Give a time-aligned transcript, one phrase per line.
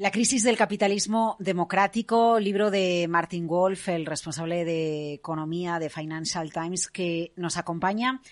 [0.00, 6.50] La crisis del capitalismo democrático, libro de Martin Wolf, el responsable de economía de Financial
[6.50, 8.22] Times, que nos acompaña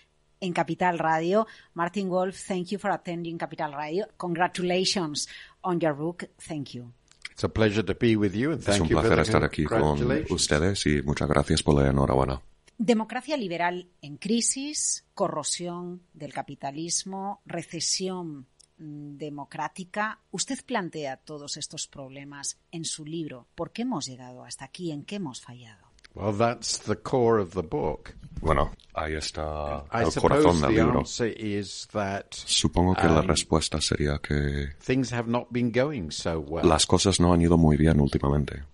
[0.40, 1.46] en Capital Radio.
[1.74, 4.06] Martin Wolf, thank you for attending Capital Radio.
[4.16, 5.28] Congratulations
[5.60, 6.24] on your book.
[6.38, 6.90] Thank you.
[7.32, 10.00] It's a pleasure to be with you and thank es un placer estar aquí con
[10.30, 12.40] ustedes y muchas gracias por la enhorabuena.
[12.78, 18.46] Democracia liberal en crisis, corrosión del capitalismo, recesión
[18.78, 20.20] democrática.
[20.30, 23.46] Usted plantea todos estos problemas en su libro.
[23.54, 24.92] ¿Por qué hemos llegado hasta aquí?
[24.92, 25.88] ¿En qué hemos fallado?
[26.14, 28.14] Well, that's the core of the book.
[28.40, 31.04] Bueno, ahí está el corazón del libro.
[31.04, 36.66] Supongo que la um, respuesta sería que things have not been going so well.
[36.66, 38.64] las cosas no han ido muy bien últimamente.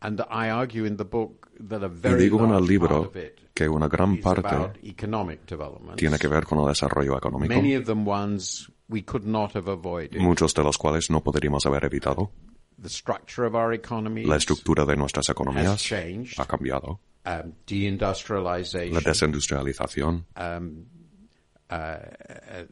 [0.00, 3.12] And I argue in the book that a Y very digo en el libro
[3.52, 5.98] que una gran parte economic development.
[5.98, 7.54] tiene que ver con el desarrollo económico,
[8.90, 10.20] Many of them ones we could not have avoided.
[10.20, 12.30] muchos de los cuales no podríamos haber evitado.
[12.80, 16.38] The structure of our economies La estructura de nuestras economías changed.
[16.38, 17.00] ha cambiado.
[17.26, 20.86] Um, La desindustrialización, um,
[21.70, 21.98] uh, uh,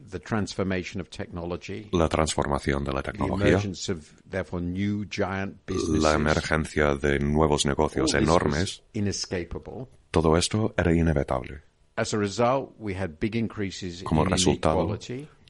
[0.09, 5.63] the transformation of technology, la transformación de la the tecnología, emergence of therefore new giant
[5.67, 6.01] businesses.
[6.03, 9.87] la emergencia de nuevos negocios enormes, inescapable.
[10.11, 11.61] todo esto era inevitable.
[11.95, 14.97] As a result, we had big increases Como in resultado,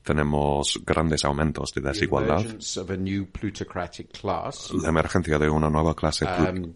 [0.03, 2.45] tenemos grandes aumentos de desigualdad,
[4.81, 6.73] la emergencia de una nueva clase um,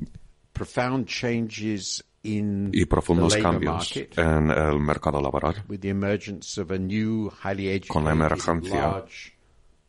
[2.72, 5.64] y profundos cambios en el mercado laboral,
[7.88, 9.04] Con la emergencia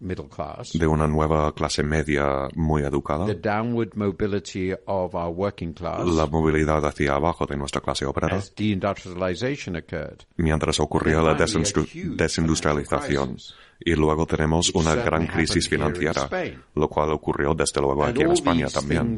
[0.00, 6.26] de una nueva clase media muy educada, the downward mobility of our working class la
[6.26, 10.26] movilidad hacia abajo de nuestra clase obrera, as deindustrialization occurred.
[10.36, 13.38] mientras ocurría la desindustrialización.
[13.80, 16.28] Y luego tenemos una gran crisis financiera,
[16.74, 19.16] lo cual ocurrió desde luego aquí en España también.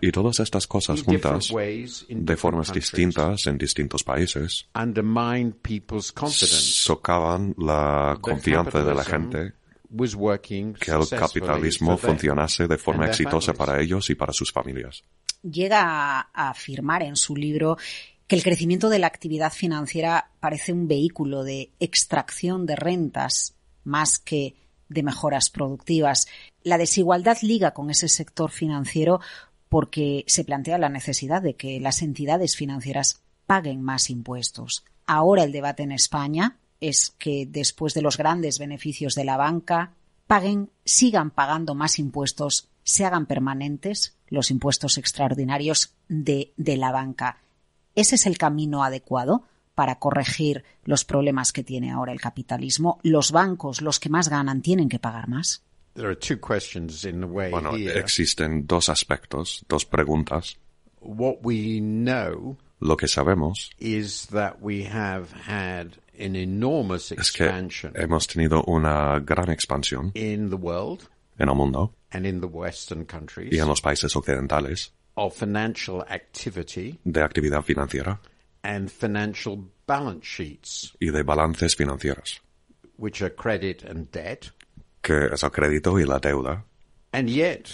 [0.00, 1.52] Y todas estas cosas juntas,
[2.08, 4.68] de formas distintas en distintos países,
[6.38, 9.52] socavan la confianza de la gente
[9.92, 15.04] que el capitalismo funcionase de forma exitosa para ellos y para sus familias.
[15.42, 15.80] Llega
[16.32, 17.76] a afirmar en su libro
[18.26, 23.54] que el crecimiento de la actividad financiera parece un vehículo de extracción de rentas
[23.84, 24.54] más que
[24.88, 26.26] de mejoras productivas.
[26.62, 29.20] La desigualdad liga con ese sector financiero
[29.68, 34.84] porque se plantea la necesidad de que las entidades financieras paguen más impuestos.
[35.06, 39.92] Ahora el debate en España es que después de los grandes beneficios de la banca,
[40.26, 47.38] paguen, sigan pagando más impuestos, se hagan permanentes los impuestos extraordinarios de, de la banca.
[47.94, 49.44] ¿Ese es el camino adecuado
[49.74, 52.98] para corregir los problemas que tiene ahora el capitalismo?
[53.02, 55.62] ¿Los bancos, los que más ganan, tienen que pagar más?
[55.94, 60.56] There are two questions in a way Bueno, existen dos aspectos, dos preguntas.
[61.00, 64.26] What we know Lo que sabemos is
[66.14, 71.08] es que expansion hemos tenido una gran expansión in the world
[71.38, 76.02] en el mundo and in the Western countries y en los países occidentales of financial
[76.08, 78.20] activity de actividad financiera
[78.62, 82.40] and financial balance sheets, y de balances financieros,
[82.96, 84.52] which are credit and debt.
[85.02, 86.64] que es el crédito y la deuda.
[87.12, 87.68] And yet,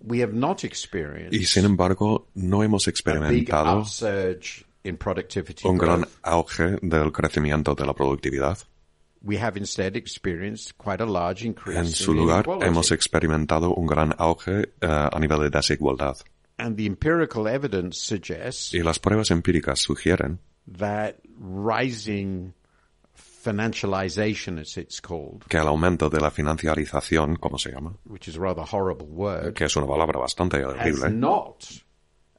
[0.00, 3.84] we have not experienced Y sin embargo, no hemos a big experimentado
[5.64, 8.58] un gran auge del crecimiento de la productividad.
[9.22, 14.14] We have instead experienced quite a large increase En su lugar, hemos experimentado un gran
[14.18, 16.16] auge eh, a nivel de desigualdad.
[16.58, 22.52] And the empirical evidence suggests Y las pruebas empíricas sugieren that rising
[23.14, 28.36] financialization, as it's called, que el aumento de la financiarización, como se llama, which is
[28.36, 31.82] a rather horrible word, que es una palabra bastante has horrible, not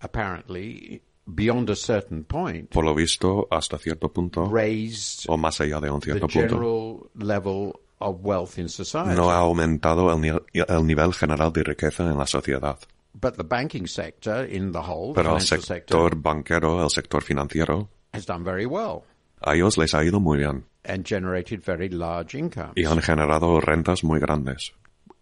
[0.02, 5.80] apparently, beyond a certain point, por lo visto, hasta cierto punto, raised o más allá
[5.80, 9.16] de un the cierto punto, general level of wealth in society.
[9.16, 12.78] no ha aumentado el, ni- el nivel general de riqueza en la sociedad.
[13.20, 16.90] But the banking sector in the whole, the Pero el financial sector sector, banquero, el
[16.90, 19.04] sector financiero, has done very well
[19.42, 22.74] a ellos les ha ido muy bien and generated very large incomes.
[22.76, 24.74] y han generado rentas muy grandes.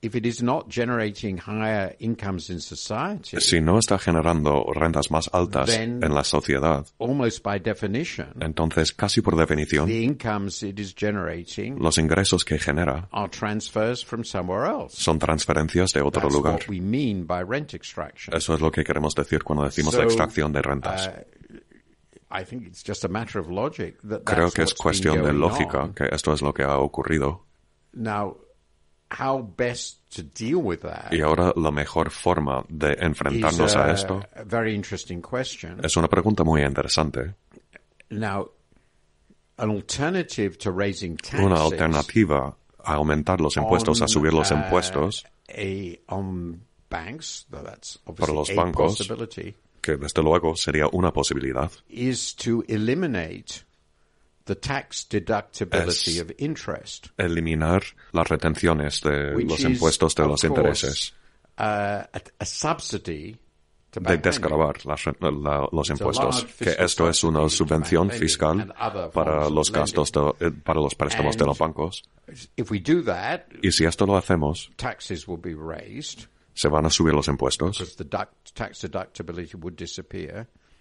[0.06, 5.28] If it is not generating higher incomes in society, Si no está generando rentas más
[5.34, 10.80] altas Then- en la sociedad, almost by definition, entonces casi por definición, the incomes it
[10.80, 14.96] is generating los ingresos que genera are transfers from somewhere else.
[14.96, 16.54] son transferencias de otro lugar.
[16.54, 18.32] what we mean by rent extraction.
[18.36, 21.08] Eso es lo que queremos decir cuando decimos la extracción de rentas.
[21.08, 21.58] Uh,
[22.30, 25.92] I think it's just a matter of logic that Creo que es cuestión de lógica
[25.96, 27.44] que esto es lo que ha ocurrido.
[27.94, 28.38] Now,
[31.12, 34.22] Y ahora la mejor forma de enfrentarnos a esto
[35.84, 37.36] es una pregunta muy interesante.
[41.40, 45.26] Una alternativa a aumentar los impuestos, a subir los impuestos
[48.16, 49.12] para los bancos,
[49.82, 51.72] que desde luego sería una posibilidad,
[55.72, 56.24] es
[57.18, 61.14] eliminar las retenciones de los impuestos de los intereses,
[64.02, 64.76] de desgravar
[65.72, 68.74] los impuestos, que esto es una subvención fiscal
[69.14, 72.04] para los gastos, eh, para los préstamos de los bancos.
[73.62, 74.72] Y si esto lo hacemos,
[76.54, 77.96] se van a subir los impuestos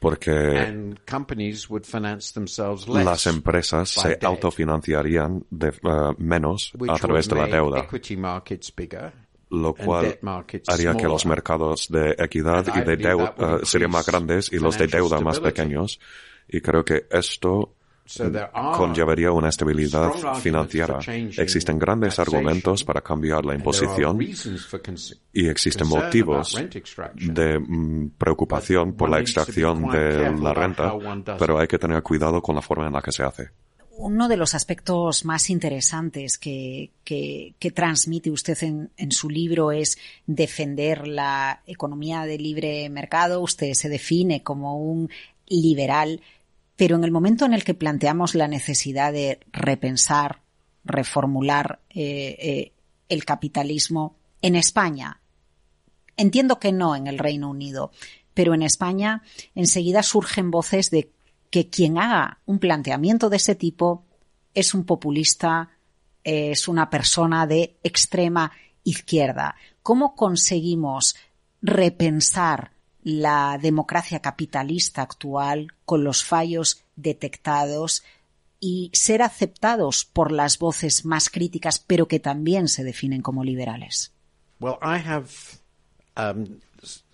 [0.05, 0.31] porque
[2.87, 7.89] las empresas se autofinanciarían de, uh, menos a través de la deuda,
[9.49, 10.19] lo cual
[10.67, 14.77] haría que los mercados de equidad y de deuda uh, serían más grandes y los
[14.77, 15.99] de deuda más pequeños.
[16.49, 17.73] Y creo que esto
[18.77, 20.11] conllevaría una estabilidad
[20.41, 20.99] financiera.
[21.39, 24.19] Existen grandes argumentos para cambiar la imposición
[25.33, 26.57] y existen motivos
[27.15, 30.93] de mm, preocupación por la extracción de la renta,
[31.39, 33.49] pero hay que tener cuidado con la forma en la que se hace.
[33.97, 36.91] Uno de los aspectos más interesantes que,
[37.75, 39.97] transmite usted en, en, su libro es
[40.27, 43.41] defender la economía de libre mercado.
[43.41, 45.09] Usted se define como un
[45.47, 46.21] liberal
[46.77, 50.43] pero en el momento en el que planteamos la necesidad de repensar,
[50.85, 52.73] reformular eh, eh,
[53.09, 55.21] el capitalismo en España,
[56.17, 57.93] entiendo que no en el Reino Unido,
[58.35, 59.23] pero en España
[59.55, 61.11] enseguida surgen voces de
[61.51, 64.05] que quien haga un planteamiento de ese tipo
[64.55, 65.71] es un populista,
[66.25, 68.51] es una persona de extrema
[68.83, 69.55] izquierda.
[69.83, 71.15] ¿Cómo conseguimos
[71.63, 72.74] repensar
[73.05, 78.03] la democracia capitalista actual con los fallos detectados
[78.59, 84.13] y ser aceptados por las voces más críticas, pero que también se definen como liberales.
[84.59, 85.29] Well, I have
[86.17, 86.61] um,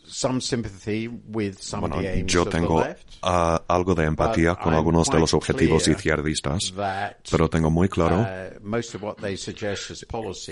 [0.04, 5.34] some sympathy with some bueno, yo tengo uh, algo de empatía con algunos de los
[5.34, 6.72] objetivos izquierdistas,
[7.28, 9.16] pero tengo muy claro uh,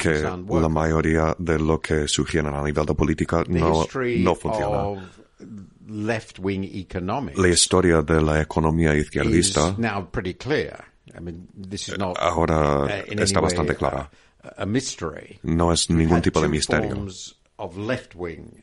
[0.01, 0.23] que
[0.61, 3.87] la mayoría de lo que sugieren a nivel de política no,
[4.19, 5.11] no funciona
[5.89, 9.75] la historia de la economía izquierdista
[12.19, 14.11] ahora está bastante clara.
[15.43, 17.07] No es ningún tipo de misterio.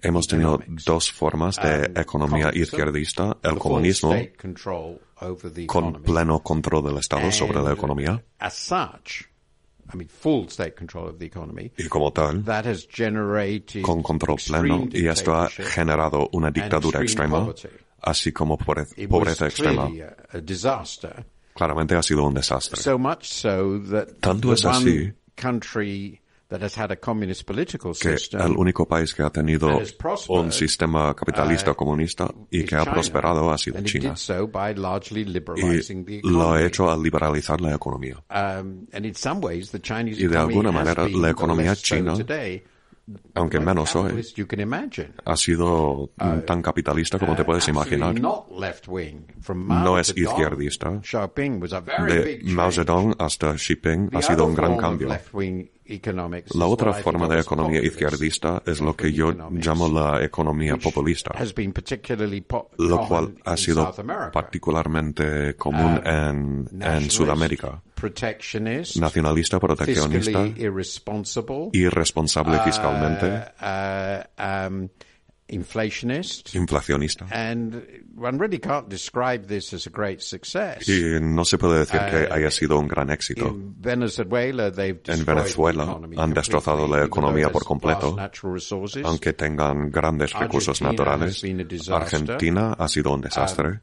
[0.01, 4.16] Hemos tenido dos formas de um, economía izquierdista, el comunismo
[5.68, 8.24] con pleno control del Estado sobre la economía
[11.78, 12.44] y como tal,
[13.82, 17.48] con control pleno, y esto ha generado una dictadura extrema,
[18.02, 19.90] así como pobreza extrema.
[21.54, 22.82] Claramente ha sido un desastre.
[24.20, 25.14] Tanto es así
[26.57, 29.81] que el único país que ha tenido
[30.30, 34.13] un sistema capitalista uh, comunista y que ha prosperado ha sido China.
[36.07, 38.24] Y lo ha hecho al liberalizar la economía.
[38.30, 42.16] Um, y de alguna manera la economía china
[43.36, 44.24] aunque menos hoy,
[45.25, 48.15] ha sido uh, tan capitalista como te puedes imaginar.
[48.20, 51.01] No es izquierdista.
[52.08, 55.10] De Mao Zedong hasta Xi Jinping ha sido un gran cambio.
[56.54, 61.32] La otra forma de economía izquierdista es lo que yo llamo la economía populista,
[62.77, 63.94] lo cual ha sido
[64.32, 67.82] particularmente común uh, en, en Sudamérica.
[69.00, 70.48] Nacionalista, proteccionista,
[71.72, 73.27] irresponsable fiscalmente,
[73.62, 74.89] uh, um,
[75.48, 77.28] inflacionista.
[77.32, 77.84] And
[78.16, 80.88] one really can't describe this as a great success.
[80.88, 83.48] Y no se puede decir que uh, haya sido un gran éxito.
[83.48, 88.16] In Venezuela, they've en Venezuela han destrozado la economía por completo,
[89.04, 91.44] aunque tengan grandes recursos naturales.
[91.90, 93.82] Argentina ha sido un desastre.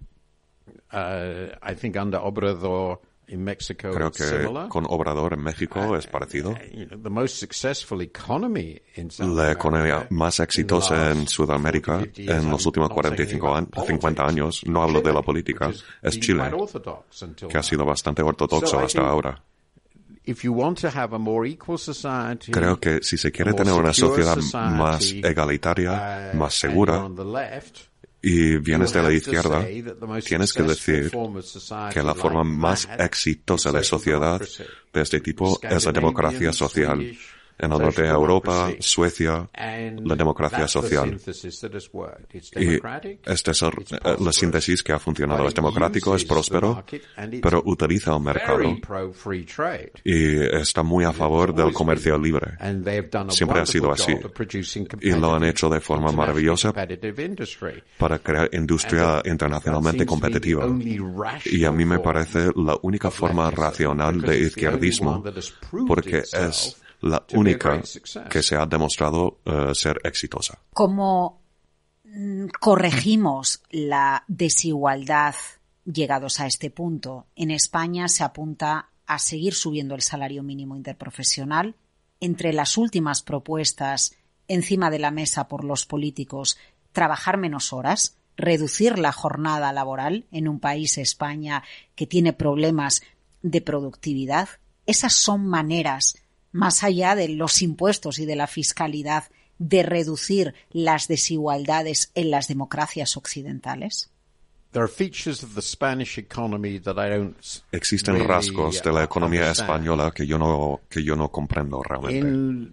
[3.29, 6.55] Uh, uh, Creo que con Obrador en México uh, es parecido.
[9.19, 15.01] La economía más exitosa en Sudamérica en los últimos 45 años, 50 años, no hablo
[15.01, 15.71] de la política,
[16.03, 16.51] es Chile,
[17.49, 19.43] que ha sido bastante ortodoxo hasta ahora.
[22.53, 27.09] Creo que si se quiere tener una sociedad más egalitaria, uh, más segura,
[28.23, 29.67] y vienes de la izquierda,
[30.25, 31.11] tienes que decir
[31.93, 34.41] que la forma más exitosa de sociedad
[34.93, 37.19] de este tipo es la democracia social,
[37.59, 41.19] en el norte de Europa, Suecia, la democracia social.
[42.57, 42.79] Y
[43.25, 43.65] esta es
[44.21, 45.47] la síntesis que ha funcionado.
[45.49, 46.85] Es democrático, es próspero,
[47.43, 48.63] pero utiliza el mercado
[50.05, 52.53] y está muy a favor del comercio libre.
[53.29, 54.15] Siempre ha sido así.
[55.01, 56.73] Y lo han hecho de forma maravillosa
[57.99, 60.67] para crear industria internacionalmente competitiva.
[61.45, 65.23] Y a mí me parece la única forma racional de izquierdismo
[65.87, 67.83] porque es la única
[68.31, 70.59] que se ha demostrado uh, ser exitosa.
[70.73, 71.43] ¿Cómo
[72.05, 75.35] mm, corregimos la desigualdad
[75.85, 77.27] llegados a este punto?
[77.37, 81.75] En España se apunta a seguir subiendo el salario mínimo interprofesional.
[82.21, 84.15] Entre las últimas propuestas
[84.49, 86.59] encima de la mesa por los políticos,
[86.93, 91.63] trabajar menos horas, reducir la jornada laboral en un país, España,
[91.95, 93.03] que tiene problemas
[93.43, 94.49] de productividad.
[94.87, 96.22] Esas son maneras
[96.53, 99.25] más allá de los impuestos y de la fiscalidad,
[99.59, 104.11] de reducir las desigualdades en las democracias occidentales?
[107.71, 112.73] Existen rasgos de la economía española que yo no, que yo no comprendo realmente.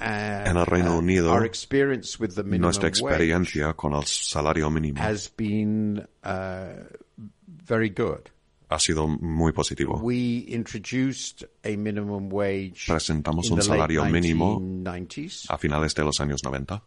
[0.00, 1.40] en el Reino uh, Unido,
[2.58, 5.00] nuestra experiencia con el salario mínimo
[8.68, 9.98] ha sido muy positivo.
[12.86, 14.60] Presentamos un salario mínimo
[15.48, 16.84] a finales de los años 90.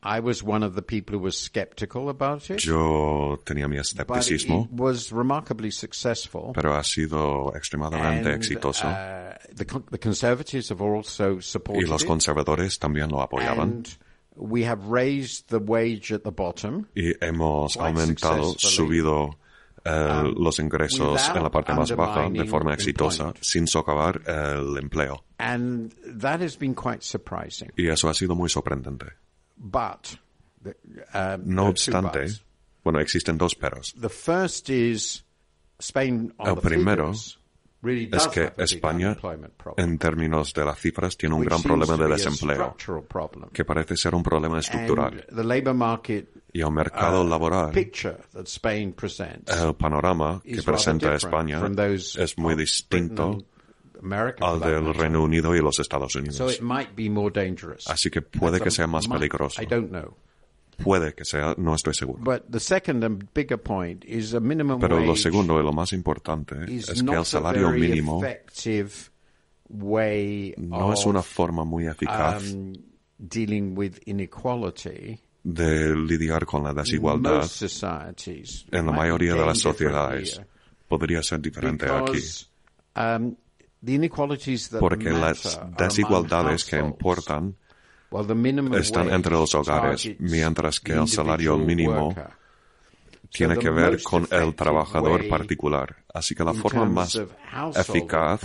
[2.57, 4.67] Yo tenía mi escepticismo,
[6.53, 8.87] pero ha sido extremadamente exitoso.
[8.87, 9.33] Uh,
[11.75, 13.83] y los conservadores también lo apoyaban.
[16.95, 19.37] Y hemos aumentado, subido
[19.87, 25.23] Um, los ingresos en la parte más baja de forma exitosa sin socavar el empleo.
[27.77, 29.05] Y eso ha sido muy sorprendente.
[31.13, 32.25] Um, no obstante,
[32.83, 33.93] bueno, existen dos peros.
[36.43, 39.15] El primero es que España,
[39.77, 42.75] en términos de las cifras, tiene un gran problema de desempleo,
[43.53, 45.25] que parece ser un problema estructural.
[46.57, 47.91] Y el mercado uh, laboral, el
[49.75, 53.37] panorama que presenta España es muy distinto
[54.41, 56.59] al del Reino Unido y los Estados Unidos.
[57.85, 59.61] Así que puede que sea más peligroso.
[60.83, 62.23] Puede que sea, no estoy seguro.
[64.79, 68.19] Pero lo segundo y lo más importante es que el salario mínimo
[69.69, 72.73] no es una forma muy eficaz um,
[75.47, 77.49] de lidiar con la desigualdad
[78.69, 80.41] en la mayoría de las sociedades.
[80.89, 82.19] Podría ser diferente aquí.
[82.95, 83.33] Um,
[84.79, 87.55] Porque las desigualdades que importan
[88.77, 92.13] están entre los hogares, mientras que el salario mínimo
[93.31, 95.95] tiene que ver con el trabajador particular.
[96.17, 97.15] Así que la forma más
[97.75, 98.41] eficaz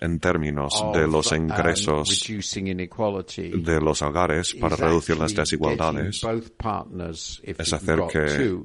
[0.00, 6.22] en términos de los ingresos de los hogares para reducir las desigualdades
[7.42, 8.60] es hacer que,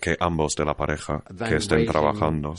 [0.00, 2.54] que ambos de la pareja que estén trabajando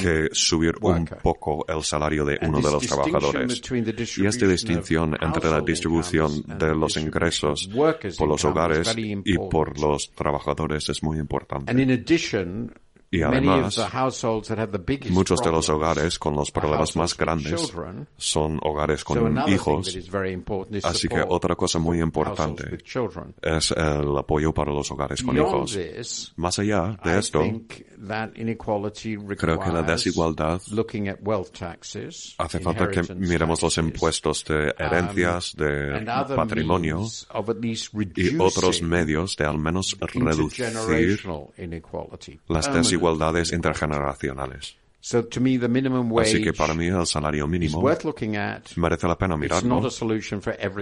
[0.00, 3.62] que subir un poco el salario de uno de los trabajadores.
[4.18, 7.68] Y esta distinción entre la distribución de los ingresos
[8.18, 8.94] por los hogares
[9.24, 11.72] y por los trabajadores es muy importante.
[13.14, 13.78] Y además,
[15.10, 17.72] muchos de los hogares con los problemas más grandes
[18.16, 19.96] son hogares con hijos.
[20.82, 22.76] Así que otra cosa muy importante
[23.40, 26.32] es el apoyo para los hogares con hijos.
[26.34, 27.40] Más allá de esto,
[29.38, 30.60] creo que la desigualdad
[32.38, 36.04] hace falta que miremos los impuestos de um, herencias, de
[36.34, 37.06] patrimonio
[38.16, 40.66] y otros medios de al menos reducir
[42.48, 44.76] las desigualdades desigualdades intergeneracionales.
[45.02, 47.82] Así que para mí el salario mínimo
[48.76, 49.82] merece la pena mirarlo.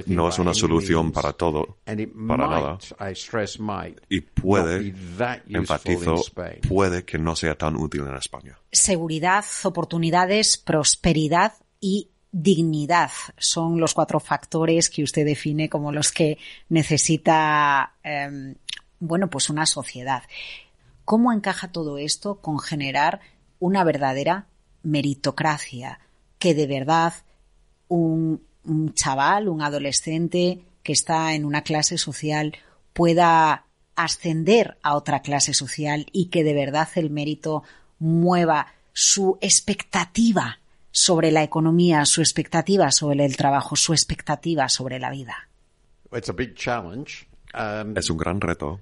[0.06, 2.78] No es una solución para todo, para nada.
[4.08, 4.94] Y puede,
[5.48, 6.22] enfatizo,
[6.68, 8.56] puede que no sea tan útil en España.
[8.70, 16.38] Seguridad, oportunidades, prosperidad y dignidad son los cuatro factores que usted define como los que
[16.68, 18.54] necesita, em,
[19.00, 20.22] bueno, pues una sociedad.
[21.04, 23.20] ¿Cómo encaja todo esto con generar
[23.58, 24.46] una verdadera
[24.82, 26.00] meritocracia?
[26.38, 27.14] Que de verdad
[27.88, 28.40] un,
[28.94, 32.56] chaval, un adolescente que está en una clase social
[32.92, 37.62] pueda ascender a otra clase social y que de verdad el mérito
[37.98, 40.58] mueva su expectativa
[40.90, 45.48] sobre la economía, su expectativa sobre el trabajo, su expectativa sobre la vida?
[47.54, 48.80] Um, es un gran reto.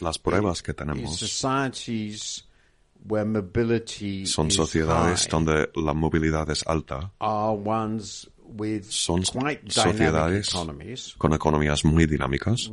[0.00, 1.18] Las pruebas que tenemos
[4.24, 7.12] son sociedades donde la movilidad es alta.
[8.88, 10.54] Son sociedades
[11.18, 12.70] con economías muy dinámicas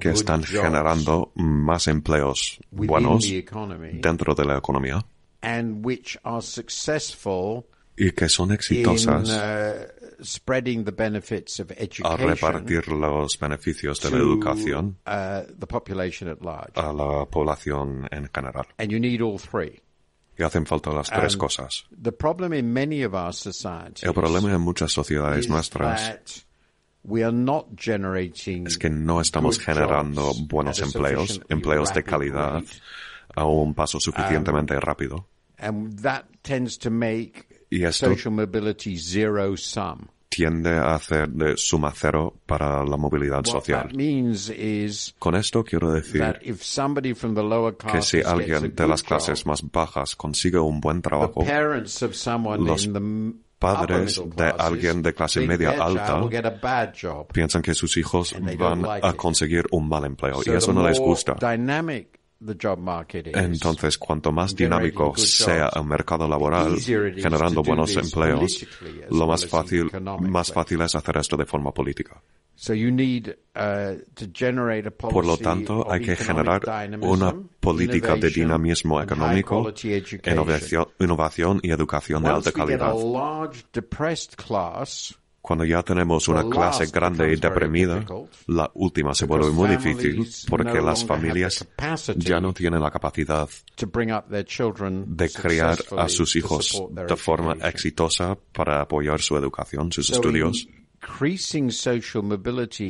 [0.00, 3.24] que están generando más empleos buenos
[3.94, 5.04] dentro de la economía
[7.96, 10.01] y que son exitosas uh,
[12.04, 15.42] a repartir los beneficios de la educación uh,
[16.74, 18.66] a la población en general.
[20.38, 21.84] Y hacen falta las tres cosas.
[24.02, 26.46] El problema en muchas sociedades nuestras
[28.66, 32.62] es que no estamos generando buenos empleos, empleos de calidad
[33.34, 35.28] a un paso suficientemente rápido.
[37.72, 38.14] Y esto
[40.28, 43.88] tiende a hacer de suma cero para la movilidad social.
[45.18, 51.00] Con esto quiero decir que si alguien de las clases más bajas consigue un buen
[51.00, 51.44] trabajo,
[52.58, 52.90] los
[53.58, 56.20] padres de alguien de clase media alta
[57.32, 61.36] piensan que sus hijos van a conseguir un mal empleo y eso no les gusta.
[63.34, 68.66] Entonces, cuanto más dinámico sea el mercado laboral, generando buenos empleos,
[69.10, 72.20] lo más fácil, más fácil es hacer esto de forma política.
[72.64, 73.98] Uh,
[75.10, 76.62] Por lo tanto, hay que generar
[77.00, 79.72] una política de dinamismo económico,
[80.98, 82.94] innovación y educación de alta calidad.
[85.42, 88.04] Cuando ya tenemos una clase grande y deprimida,
[88.46, 91.66] la última se vuelve muy difícil porque las familias
[92.14, 93.48] ya no tienen la capacidad
[95.06, 100.68] de criar a sus hijos de forma exitosa para apoyar su educación, sus estudios.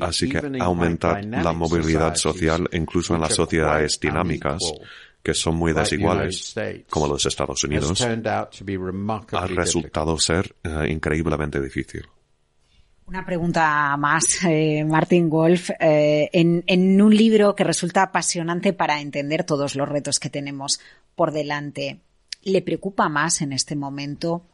[0.03, 4.61] Así que aumentar la movilidad social incluso en las sociedades dinámicas
[5.23, 6.55] que son muy desiguales,
[6.91, 12.05] como los Estados Unidos, ha resultado ser eh, increíblemente difícil.
[13.07, 15.71] Una pregunta más, eh, Martin Wolf.
[15.81, 20.81] Eh, en, un libro que resulta apasionante para entender todos los retos que tenemos
[21.15, 22.01] por delante,
[22.43, 24.47] ¿le preocupa más en este momento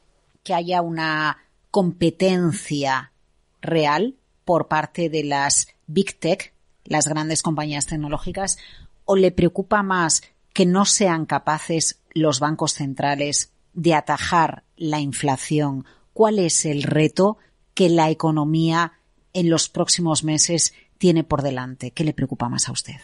[0.42, 1.38] que haya una
[1.70, 3.12] competencia
[3.60, 8.58] real por parte de las Big Tech, las grandes compañías tecnológicas,
[9.04, 15.84] o le preocupa más que no sean capaces los bancos centrales de atajar la inflación?
[16.14, 17.38] ¿Cuál es el reto?
[17.78, 18.94] Que la economía
[19.32, 21.92] en los próximos meses tiene por delante?
[21.92, 22.96] ¿Qué le preocupa más a usted?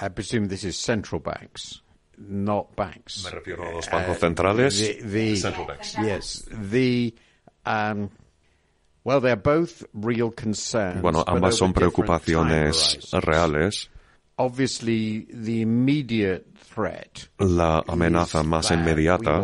[0.00, 1.82] I presume this is central banks,
[2.16, 3.22] not banks.
[3.22, 4.80] Me refiero a los bancos centrales.
[4.80, 5.94] Uh, the, central banks.
[6.02, 7.14] Yes, the
[7.66, 8.08] um,
[9.04, 11.02] well, they're both real concerns.
[11.02, 13.90] Bueno, ambas son preocupaciones reales.
[14.38, 17.28] Obviously, the immediate threat.
[17.38, 19.38] La amenaza más inmediata.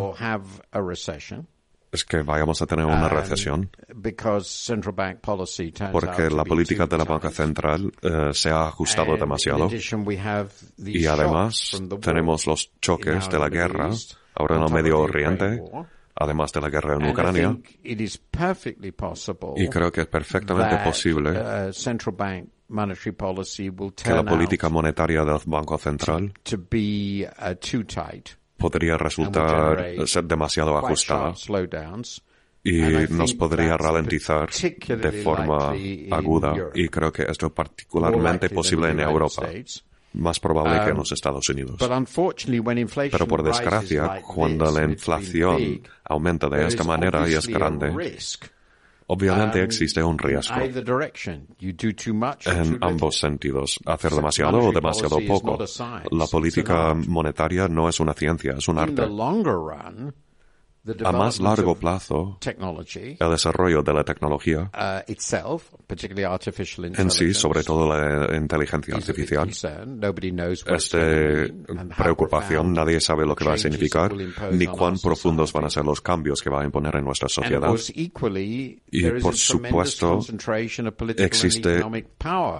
[1.91, 3.69] Es que vayamos a tener una um, recesión.
[5.91, 9.69] porque la política de la banca central eh, se ha ajustado demasiado.
[10.77, 13.89] y además tenemos los choques de la guerra
[14.35, 15.61] ahora en el Medio Oriente
[16.19, 17.57] además de la guerra en Ucrania.
[19.57, 21.71] y creo que es perfectamente posible uh,
[24.03, 26.33] que la política monetaria del Banco Central
[28.59, 31.33] podría resultar ser demasiado ajustada
[32.63, 35.73] y nos podría ralentizar de forma
[36.11, 36.53] aguda.
[36.75, 39.49] Y creo que esto es particularmente posible en Europa
[40.13, 41.77] más probable que en los Estados Unidos.
[43.11, 47.91] Pero por desgracia, cuando la inflación aumenta de esta manera y es grande,
[49.11, 50.55] Obviamente existe un riesgo
[52.45, 53.79] en ambos sentidos.
[53.85, 55.57] Hacer demasiado o demasiado poco.
[56.11, 59.01] La política monetaria no es una ciencia, es un arte.
[61.03, 65.11] A más largo plazo, el desarrollo de la tecnología uh,
[66.97, 69.61] en sí, sobre todo la inteligencia artificial, es
[70.91, 71.53] de
[71.97, 72.73] preocupación.
[72.73, 74.13] Nadie sabe lo que va a significar
[74.51, 77.73] ni cuán profundos van a ser los cambios que va a imponer en nuestra sociedad.
[78.91, 80.19] Y por supuesto,
[81.17, 81.81] existe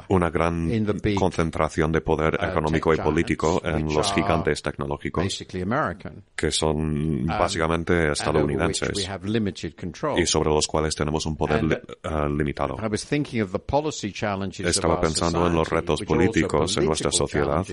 [0.09, 4.99] una gran concentración de poder uh, económico y político en los gigantes tecnológicos
[6.35, 9.09] que son um, básicamente estadounidenses
[10.17, 12.77] y sobre los cuales tenemos un poder uh, limitado.
[14.65, 17.65] Estaba pensando en los retos políticos en nuestra sociedad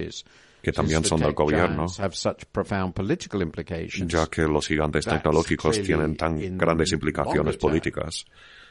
[0.62, 1.86] que también son del gobierno,
[4.06, 8.24] ya que los gigantes tecnológicos tienen tan grandes implicaciones políticas.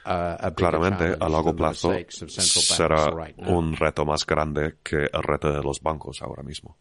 [0.05, 3.07] Uh, Claramente, a largo plazo, será
[3.37, 6.77] un reto más grande que el reto de los bancos ahora mismo.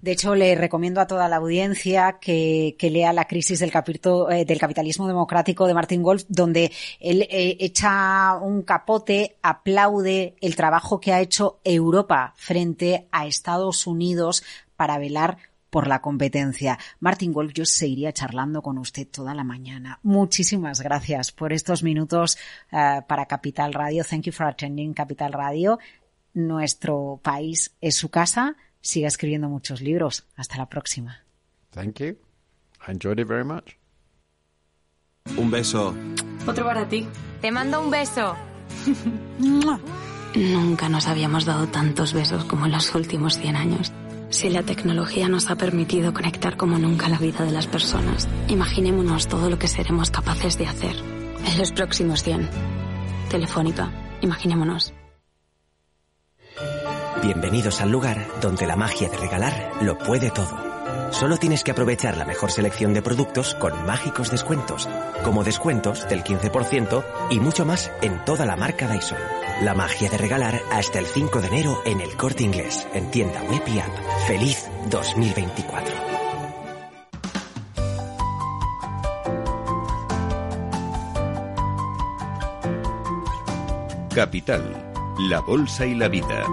[0.00, 4.58] De hecho, le recomiendo a toda la audiencia que, lea La crisis del, eh, del,
[4.58, 11.12] capitalismo democrático de Martin Wolf, donde él eh, echa un capote, aplaude el trabajo que
[11.12, 14.44] ha hecho Europa frente a Estados Unidos
[14.76, 16.78] para velar por la competencia.
[17.00, 19.98] Martin Wolf, yo seguiría charlando con usted toda la mañana.
[20.04, 22.38] Muchísimas gracias por estos minutos
[22.70, 24.04] eh, para Capital Radio.
[24.04, 25.80] Thank you for attending Capital Radio.
[26.34, 30.26] Nuestro país es su casa siga escribiendo muchos libros.
[30.36, 31.24] Hasta la próxima.
[31.70, 32.16] Thank you.
[32.86, 33.76] I enjoyed it very much.
[35.36, 35.94] Un beso.
[36.46, 37.06] Otro para ti.
[37.40, 38.34] Te mando un beso.
[40.34, 43.92] Nunca nos habíamos dado tantos besos como en los últimos 100 años.
[44.30, 49.26] Si la tecnología nos ha permitido conectar como nunca la vida de las personas, imaginémonos
[49.26, 50.96] todo lo que seremos capaces de hacer
[51.46, 52.48] en los próximos 100.
[53.30, 54.87] Telefónica, imaginémonos.
[57.28, 61.12] Bienvenidos al lugar donde la magia de regalar lo puede todo.
[61.12, 64.88] Solo tienes que aprovechar la mejor selección de productos con mágicos descuentos,
[65.24, 69.18] como descuentos del 15% y mucho más en toda la marca Dyson.
[69.60, 73.42] La magia de regalar hasta el 5 de enero en el corte inglés, en tienda
[73.42, 73.92] web y app.
[74.26, 75.94] ¡Feliz 2024!
[84.14, 84.92] Capital,
[85.28, 86.46] la Bolsa y la Vida.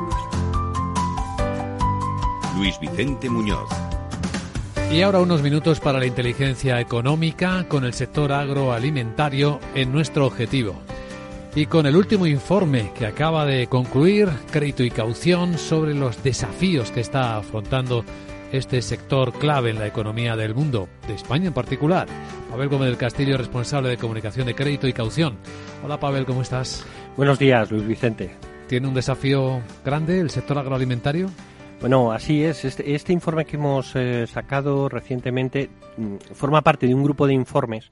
[2.55, 3.69] Luis Vicente Muñoz.
[4.91, 10.75] Y ahora unos minutos para la inteligencia económica con el sector agroalimentario en nuestro objetivo.
[11.53, 16.91] Y con el último informe que acaba de concluir, crédito y caución sobre los desafíos
[16.91, 18.05] que está afrontando
[18.51, 22.07] este sector clave en la economía del mundo, de España en particular.
[22.49, 25.37] Pavel Gómez del Castillo, responsable de comunicación de crédito y caución.
[25.83, 26.85] Hola Pavel, ¿cómo estás?
[27.17, 28.35] Buenos días, Luis Vicente.
[28.67, 31.29] ¿Tiene un desafío grande el sector agroalimentario?
[31.79, 32.65] Bueno, así es.
[32.65, 37.33] Este, este informe que hemos eh, sacado recientemente mm, forma parte de un grupo de
[37.33, 37.91] informes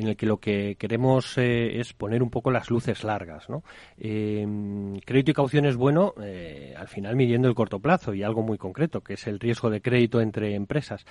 [0.00, 3.50] en el que lo que queremos eh, es poner un poco las luces largas.
[3.50, 3.62] ¿no?
[3.98, 8.42] Em, crédito y caución es bueno, eh, al final midiendo el corto plazo y algo
[8.42, 11.04] muy concreto, que es el riesgo de crédito entre empresas.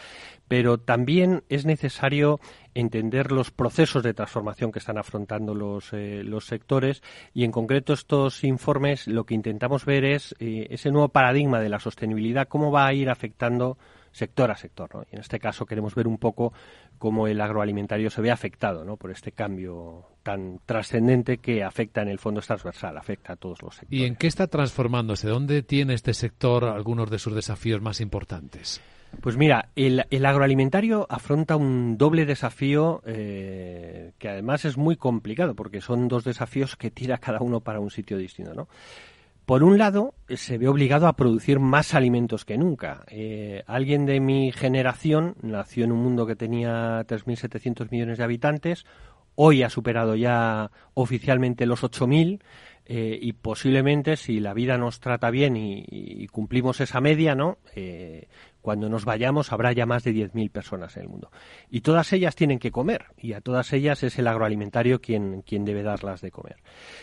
[0.47, 2.39] Pero también es necesario
[2.73, 7.93] entender los procesos de transformación que están afrontando los, eh, los sectores y en concreto
[7.93, 12.88] estos informes lo que intentamos ver es ese nuevo paradigma de la sostenibilidad, cómo va
[12.88, 13.78] a ir afectando
[14.12, 14.89] sector a sector.
[14.93, 15.04] ¿no?
[15.12, 16.54] Y en este caso queremos ver un poco
[16.98, 18.98] cómo el agroalimentario se ve afectado ¿no?
[18.98, 23.76] por este cambio tan trascendente que afecta en el fondo transversal, afecta a todos los
[23.76, 24.02] sectores.
[24.02, 25.28] ¿Y en qué está transformándose?
[25.28, 28.82] ¿Dónde tiene este sector algunos de sus desafíos más importantes?
[29.22, 35.82] Pues mira, el, agroalimentario afronta un doble desafío eh, que además es muy complicado porque
[35.82, 38.69] son dos desafíos que tira cada uno para un sitio distinto, ¿no?
[39.49, 43.03] Por un lado, se ve obligado a producir más alimentos que nunca.
[43.07, 48.85] Eh, alguien de mi generación nació en un mundo que tenía 3.700 millones de habitantes,
[49.33, 52.43] hoy ha superado ya oficialmente los 8.000
[52.85, 57.57] eh, y posiblemente si la vida nos trata bien y, cumplimos esa media, ¿no?
[57.75, 58.27] Eh,
[58.62, 61.32] cuando nos vayamos habrá ya más de 10.000 personas en el mundo.
[61.69, 65.65] Y todas ellas tienen que comer, y a todas ellas es el agroalimentario quien, quien
[65.65, 66.58] debe darlas de comer.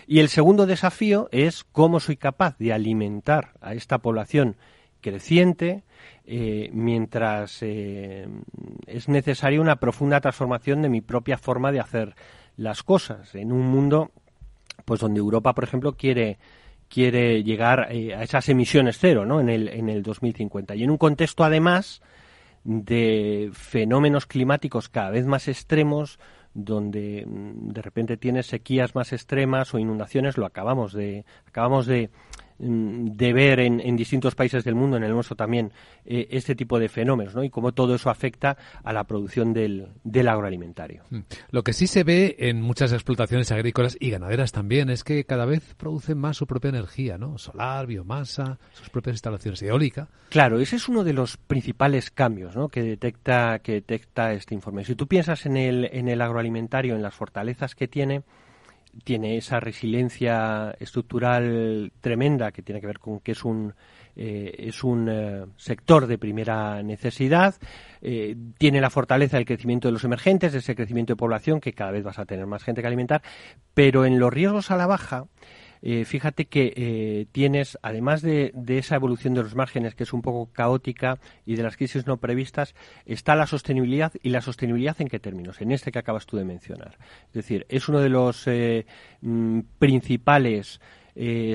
[0.07, 4.57] Y el segundo desafío es cómo soy capaz de alimentar a esta población
[5.01, 5.85] creciente,
[6.25, 8.27] eh, mientras eh,
[8.87, 12.16] es necesaria una profunda transformación de mi propia forma de hacer
[12.57, 14.11] las cosas en un mundo
[14.85, 16.38] pues donde Europa por ejemplo quiere
[16.88, 19.40] quiere llegar eh, a esas emisiones cero ¿no?
[19.40, 20.75] en, el, en el 2050.
[20.75, 22.03] Y en un contexto, además,
[22.64, 26.18] de fenómenos climáticos cada vez más extremos,
[26.55, 32.11] donde mm, de repente tienes sequías más extremas o inundaciones, lo acabamos de, acabamos de,
[32.59, 35.73] de ver en, distintos países del mundo, en el nuestro también,
[36.05, 37.45] eh, este tipo de fenómenos, ¿no?
[37.45, 39.88] Y cómo todo eso afecta a la producción del,
[40.29, 41.03] agroalimentario.
[41.11, 41.21] Mm.
[41.51, 45.45] Lo que sí se ve en muchas explotaciones agrícolas y ganaderas también es que cada
[45.45, 47.38] vez producen más su propia energía, ¿no?
[47.38, 50.09] Solar, biomasa, sus propias instalaciones eólicas.
[50.31, 52.69] Claro, ese es uno de los principales cambios, ¿no?
[52.69, 54.85] Que detecta, que detecta este informe.
[54.85, 58.23] Si tú piensas en el, en el agroalimentario, en las fortalezas que tiene,
[59.04, 63.74] tiene esa resiliencia estructural tremenda que tiene que ver con que es un
[64.18, 67.54] eh, es un eh, sector de primera necesidad,
[68.00, 71.90] eh, tiene la fortaleza del crecimiento de los emergentes, ese crecimiento de población que cada
[71.90, 73.20] vez vas a tener más gente que alimentar,
[73.74, 75.26] pero en los riesgos a la baja
[75.88, 80.20] eh, fíjate que eh, tienes, además de, esa evolución de los márgenes, que es un
[80.20, 85.07] poco caótica, y de las crisis no previstas, está la sostenibilidad y la sostenibilidad en
[85.07, 86.99] qué términos, en este que acabas tú de mencionar.
[87.29, 88.49] Es decir, es uno de los
[89.20, 90.81] mm, principales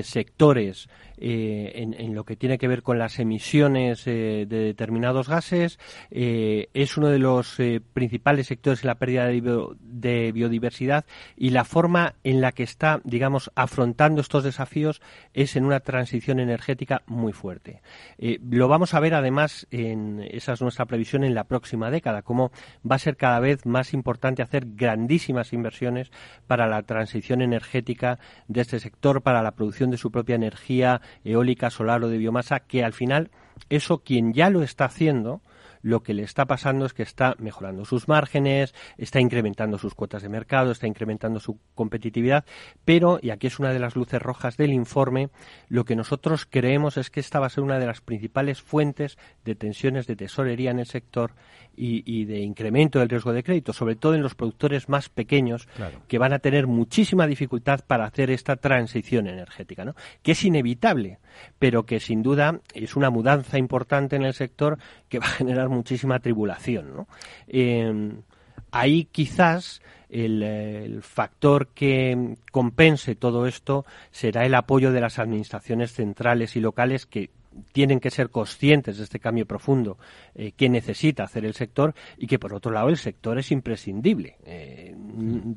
[0.02, 5.78] sectores eh, en, lo que tiene que ver con las emisiones eh, de determinados gases.
[6.10, 7.58] Eh, es uno de los
[7.92, 11.04] principales sectores en la pérdida de, biodiversidad
[11.36, 15.00] y la forma en la que está, digamos, afrontando estos desafíos
[15.32, 17.82] es en una transición energética muy fuerte.
[18.18, 22.52] lo vamos a ver además, en, esa es nuestra previsión, en la próxima década, cómo
[22.88, 26.10] va a ser cada vez más importante hacer grandísimas inversiones
[26.46, 31.70] para la transición energética de este sector, para la producción de su propia energía eólica,
[31.70, 33.30] solar o de biomasa, que al final
[33.70, 35.40] eso quien ya lo está haciendo,
[35.82, 40.22] lo que le está pasando es que está mejorando sus márgenes, está incrementando sus cuotas
[40.22, 42.44] de mercado, está incrementando su competitividad,
[42.84, 45.30] pero, y aquí es una de las luces rojas del informe,
[45.68, 49.18] lo que nosotros creemos es que esta va a ser una de las principales fuentes
[49.44, 51.34] de tensiones de tesorería en el sector
[51.74, 55.68] y, de incremento del riesgo de crédito, sobre todo en los productores más pequeños,
[56.06, 59.94] que van a tener muchísima dificultad para hacer esta transición energética, ¿no?
[60.22, 61.18] que es inevitable,
[61.58, 64.78] pero que sin duda es una mudanza importante en el sector
[65.12, 66.96] que va a generar muchísima tribulación.
[66.96, 67.06] ¿no?
[67.46, 68.22] Em,
[68.70, 76.56] ahí quizás el, factor que compense todo esto será el apoyo de las administraciones centrales
[76.56, 77.28] y locales que
[77.72, 79.98] tienen que ser conscientes de este cambio profundo
[80.34, 84.36] eh, que necesita hacer el sector y que por otro lado el sector es imprescindible.
[84.44, 84.94] Eh,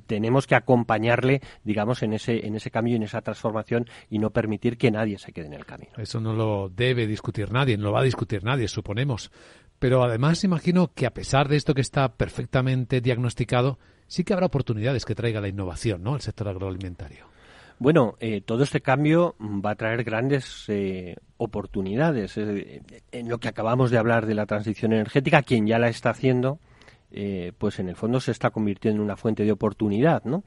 [0.07, 4.29] tenemos que acompañarle, digamos, en ese, en ese cambio y en esa transformación y no
[4.29, 5.91] permitir que nadie se quede en el camino.
[5.97, 9.31] Eso no lo debe discutir nadie, no lo va a discutir nadie, suponemos.
[9.79, 13.77] Pero además imagino que a pesar de esto que está perfectamente diagnosticado,
[14.07, 16.15] sí que habrá oportunidades que traiga la innovación, ¿no?
[16.15, 17.34] El sector agroalimentario.
[17.77, 22.37] Bueno, eh, todo este cambio va a traer grandes eh, oportunidades.
[22.37, 26.59] en lo que acabamos de hablar de la transición energética, quien ya la está haciendo,
[27.11, 30.43] eh, pues en el fondo se está convirtiendo en una fuente de oportunidad, ¿no?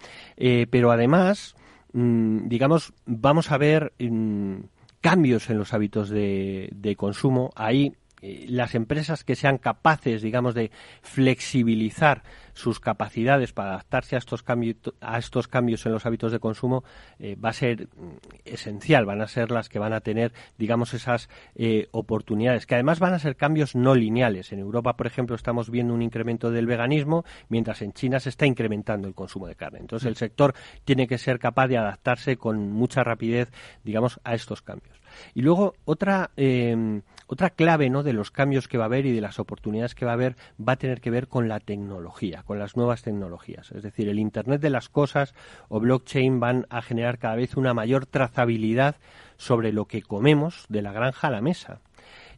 [0.70, 1.54] pero además,
[1.92, 4.60] mm, digamos, vamos a ver mm,
[5.02, 7.50] cambios en los hábitos de, de consumo.
[7.56, 10.70] Ahí las empresas que sean capaces, digamos, de
[11.02, 12.22] flexibilizar
[12.58, 16.82] sus capacidades para adaptarse a estos cambios, a estos cambios en los hábitos de consumo
[17.20, 20.92] eh, va a ser mm, esencial, van a ser las que van a tener, digamos,
[20.92, 24.52] esas eh, oportunidades, que además van a ser cambios no lineales.
[24.52, 28.44] En Europa, por ejemplo, estamos viendo un incremento del veganismo, mientras en China se está
[28.44, 29.78] incrementando el consumo de carne.
[29.78, 30.52] Entonces, el sector
[30.84, 33.52] tiene que ser capaz de adaptarse con mucha rapidez,
[33.84, 35.00] digamos, a estos cambios.
[35.32, 38.02] Y luego otra eh, otra clave ¿no?
[38.02, 40.36] de los cambios que va a haber y de las oportunidades que va a haber
[40.58, 43.70] va a tener que ver con la tecnología, con las nuevas tecnologías.
[43.72, 45.34] Es decir, el Internet de las Cosas
[45.68, 48.96] o blockchain van a generar cada vez una mayor trazabilidad
[49.36, 51.80] sobre lo que comemos de la granja a la mesa.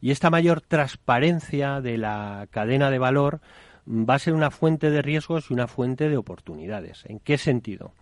[0.01, 3.41] Y esta mayor transparencia de la cadena de valor
[3.87, 7.05] va a ser una fuente de riesgos y una fuente de oportunidades.
[7.07, 7.93] ¿En qué sentido?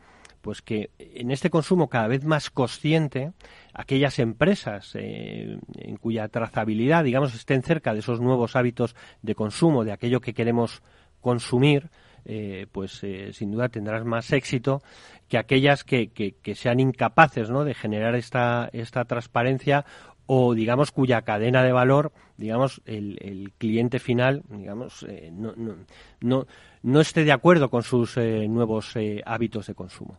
[0.40, 3.32] Pues que en este consumo cada vez más consciente,
[3.72, 9.84] aquellas empresas eh, en cuya trazabilidad, digamos, estén cerca de esos nuevos hábitos de consumo,
[9.84, 10.82] de aquello que queremos
[11.20, 11.90] consumir,
[12.24, 14.82] eh, pues eh, sin duda tendrás más éxito
[15.28, 17.64] que aquellas que, que, sean incapaces ¿no?
[17.64, 19.84] de generar esta, esta transparencia
[20.28, 25.74] o digamos cuya cadena de valor, digamos, el, cliente final, digamos, no, no,
[26.20, 26.46] no,
[26.82, 30.18] no, esté de acuerdo con sus nuevos hábitos de consumo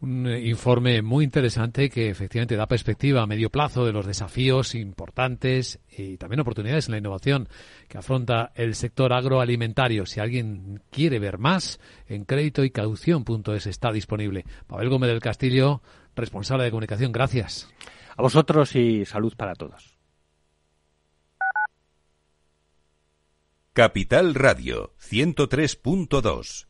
[0.00, 5.78] un informe muy interesante que efectivamente da perspectiva a medio plazo de los desafíos importantes
[5.96, 7.48] y también oportunidades en la innovación
[7.86, 10.06] que afronta el sector agroalimentario.
[10.06, 14.46] Si alguien quiere ver más, en crédito y caución.es está disponible.
[14.66, 15.82] Pavel Gómez del Castillo,
[16.16, 17.68] responsable de comunicación, gracias.
[18.16, 19.98] A vosotros y salud para todos.
[23.72, 26.69] Capital Radio 103.2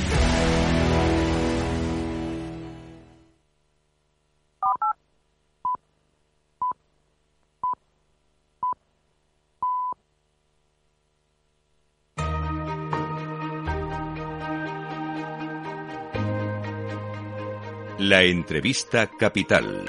[18.03, 19.85] La entrevista capital.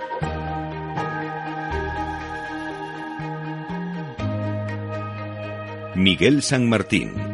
[5.95, 7.32] Miguel San Martín.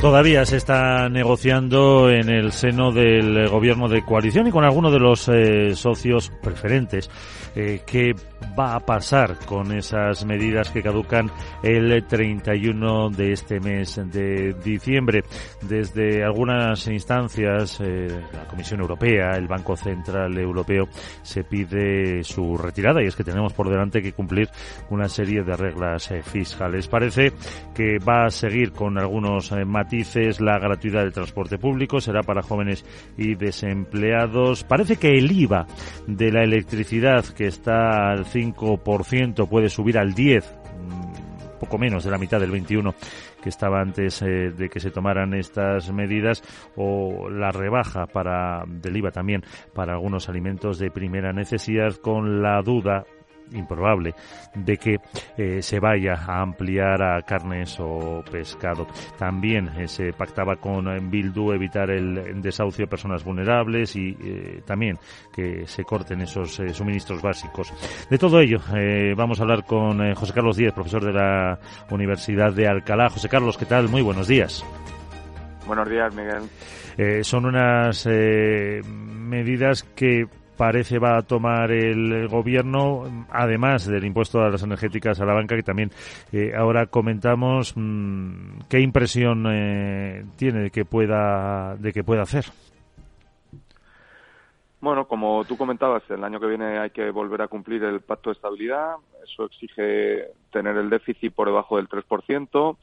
[0.00, 4.98] Todavía se está negociando en el seno del gobierno de coalición y con algunos de
[4.98, 7.10] los eh, socios preferentes
[7.54, 8.14] eh, qué
[8.58, 11.30] va a pasar con esas medidas que caducan
[11.62, 15.24] el 31 de este mes de diciembre.
[15.62, 20.88] Desde algunas instancias, eh, la Comisión Europea, el Banco Central Europeo,
[21.22, 24.48] se pide su retirada y es que tenemos por delante que cumplir
[24.90, 26.88] una serie de reglas eh, fiscales.
[26.88, 27.32] Parece
[27.74, 29.52] que va a seguir con algunos
[29.90, 32.84] matices la gratuidad del transporte público, será para jóvenes
[33.16, 34.62] y desempleados.
[34.62, 35.66] Parece que el IVA
[36.06, 42.10] de la electricidad que está al 5%, puede subir al 10%, mm, poco menos de
[42.12, 42.94] la mitad del 21
[43.42, 46.42] que estaba antes eh, de que se tomaran estas medidas
[46.76, 49.42] o la rebaja para del IVA también
[49.74, 53.06] para algunos alimentos de primera necesidad con la duda
[53.52, 54.14] improbable
[54.54, 55.00] de que
[55.36, 58.86] eh, se vaya a ampliar a carnes o pescado.
[59.18, 64.16] También eh, se pactaba con eh, Bildu evitar el desahucio de personas vulnerables y
[64.64, 64.98] también
[65.32, 67.72] que se corten esos suministros básicos.
[68.08, 68.60] De todo ello
[69.16, 71.58] vamos a hablar con José Carlos Díez, profesor de la
[71.90, 73.08] Universidad de Alcalá.
[73.08, 73.88] José Carlos, ¿qué tal?
[73.88, 74.64] Muy buenos días.
[75.66, 77.24] Buenos días, Miguel.
[77.24, 80.26] son unas medidas que
[80.60, 85.56] parece va a tomar el gobierno, además del impuesto a las energéticas a la banca,
[85.56, 85.90] que también
[86.32, 87.72] eh, ahora comentamos.
[87.74, 92.44] Mm, ¿Qué impresión eh, tiene de que pueda de que pueda hacer?
[94.82, 98.28] Bueno, como tú comentabas, el año que viene hay que volver a cumplir el pacto
[98.28, 98.96] de estabilidad.
[99.24, 102.76] Eso exige tener el déficit por debajo del 3%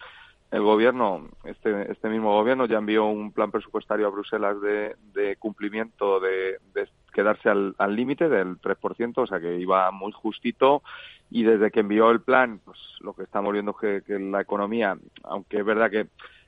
[0.51, 5.35] el gobierno, este, este mismo gobierno ya envió un plan presupuestario a Bruselas de, de
[5.35, 10.83] cumplimiento de, de quedarse al límite del 3%, o sea que iba muy justito.
[11.29, 14.97] Y desde que envió el plan, pues lo que estamos viendo es que la economía,
[15.23, 16.07] aunque es verdad que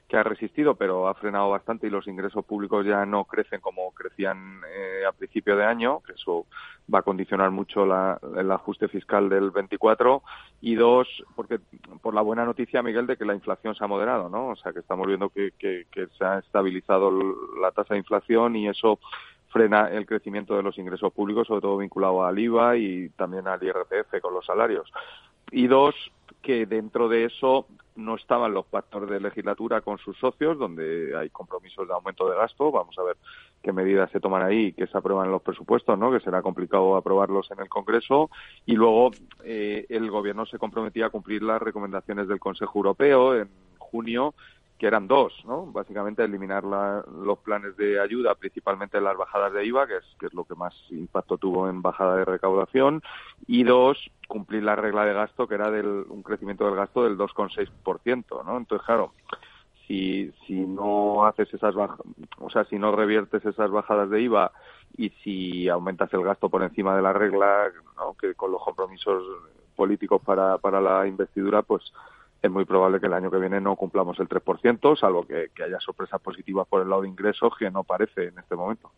[0.10, 3.92] que ha resistido, pero ha frenado bastante y los ingresos públicos ya no crecen como
[3.92, 6.48] crecían eh, a principio de año, eso
[6.94, 10.24] va a condicionar mucho la, el ajuste fiscal del 24.
[10.62, 11.60] Y dos, porque
[12.02, 14.48] por la buena noticia, Miguel, de que la inflación se ha moderado, ¿no?
[14.48, 17.12] O sea, que estamos viendo que, que, que se ha estabilizado
[17.62, 19.00] la tasa de inflación y eso
[19.50, 23.62] frena el crecimiento de los ingresos públicos, sobre todo vinculado al IVA y también al
[23.62, 24.92] IRPF con los salarios.
[25.52, 25.96] Y dos,
[26.42, 31.30] que dentro de eso no estaban los pactos de legislatura con sus socios, donde hay
[31.30, 32.72] compromisos de aumento de gasto.
[32.72, 33.18] Vamos a ver
[33.62, 36.12] qué medidas se toman ahí y qué se aprueban los presupuestos, ¿no?
[36.12, 38.30] Que será complicado aprobarlos en el Congreso.
[38.66, 39.12] Y luego
[39.44, 44.34] eh, el Gobierno se comprometía a cumplir las recomendaciones del Consejo Europeo en junio
[44.80, 45.66] que eran dos, ¿no?
[45.66, 50.34] Básicamente eliminar los planes de ayuda, principalmente las bajadas de IVA, que es, que es
[50.34, 53.04] lo que más impacto tuvo en bajada de recaudación,
[53.46, 57.18] y dos, cumplir la regla de gasto, que era del, un crecimiento del gasto del
[57.18, 58.58] 2,6%, ¿no?
[58.58, 59.12] Entonces, claro,
[59.86, 62.00] si, si no haces esas bajas,
[62.38, 64.52] o sea, si no reviertes esas bajadas de IVA
[64.98, 68.14] y si aumentas el gasto por encima de la regla, ¿no?
[68.14, 69.24] que con los compromisos
[69.76, 71.92] políticos para, para la investidura, pues
[72.42, 75.80] es muy probable que el año que viene no cumplamos el 3%, salvo que, haya
[75.80, 78.92] sorpresas positivas por el lado de ingresos, que no parece en este momento.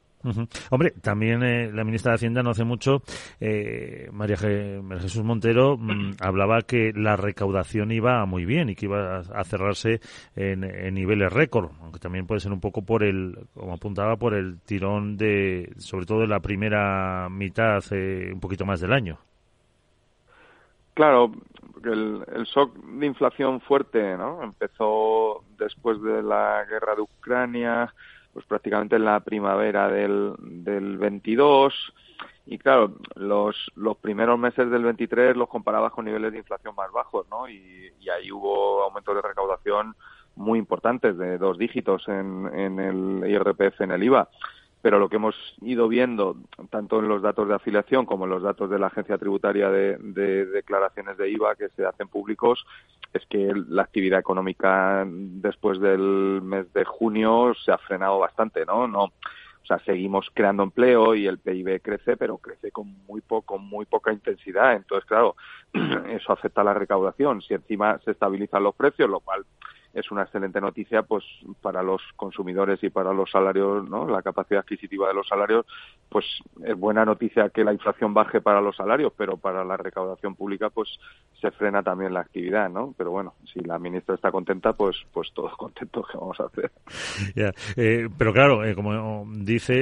[0.69, 3.01] Hombre, también eh, la ministra de Hacienda no hace mucho,
[3.39, 9.17] eh, María, Jesús Montero, mm, hablaba que la recaudación iba muy bien y que iba
[9.19, 9.99] a cerrarse
[10.35, 10.61] en,
[10.93, 15.17] niveles récord, aunque también puede ser un poco por el, como apuntaba, por el tirón
[15.17, 19.17] de, sobre todo de la primera mitad, eh, un poquito más del año.
[21.01, 21.31] Claro,
[21.83, 24.43] el, el shock de inflación fuerte ¿no?
[24.43, 27.91] empezó después de la guerra de Ucrania,
[28.31, 31.73] pues prácticamente en la primavera del, del 22
[32.45, 36.91] y claro, los, los primeros meses del 23 los comparabas con niveles de inflación más
[36.91, 37.49] bajos, ¿no?
[37.49, 39.95] Y, y ahí hubo aumentos de recaudación
[40.35, 44.29] muy importantes, de dos dígitos en, en el IRPF, en el IVA.
[44.81, 46.37] Pero lo que hemos ido viendo,
[46.69, 49.97] tanto en los datos de afiliación como en los datos de la Agencia Tributaria de,
[50.47, 52.65] declaraciones de IVA que se hacen públicos,
[53.13, 58.87] es que la actividad económica después del mes de junio se ha frenado bastante, ¿no?
[58.87, 63.59] No, o sea, seguimos creando empleo y el PIB crece, pero crece con muy poco,
[63.59, 64.73] muy poca intensidad.
[64.73, 65.35] Entonces, claro,
[66.09, 67.41] eso afecta a la recaudación.
[67.41, 69.45] Si encima se estabilizan los precios, lo cual
[69.93, 71.23] es una excelente noticia pues
[71.61, 74.07] para los consumidores y para los salarios, ¿no?
[74.07, 75.65] La capacidad adquisitiva de los salarios,
[76.09, 76.25] pues
[76.65, 80.69] es buena noticia que la inflación baje para los salarios, pero para la recaudación pública
[80.69, 80.89] pues
[81.39, 82.93] se frena también la actividad, ¿no?
[82.97, 86.71] Pero bueno, si la ministra está contenta, pues pues todos contentos que vamos a hacer.
[87.75, 89.73] Eh, pero claro, eh, como dice,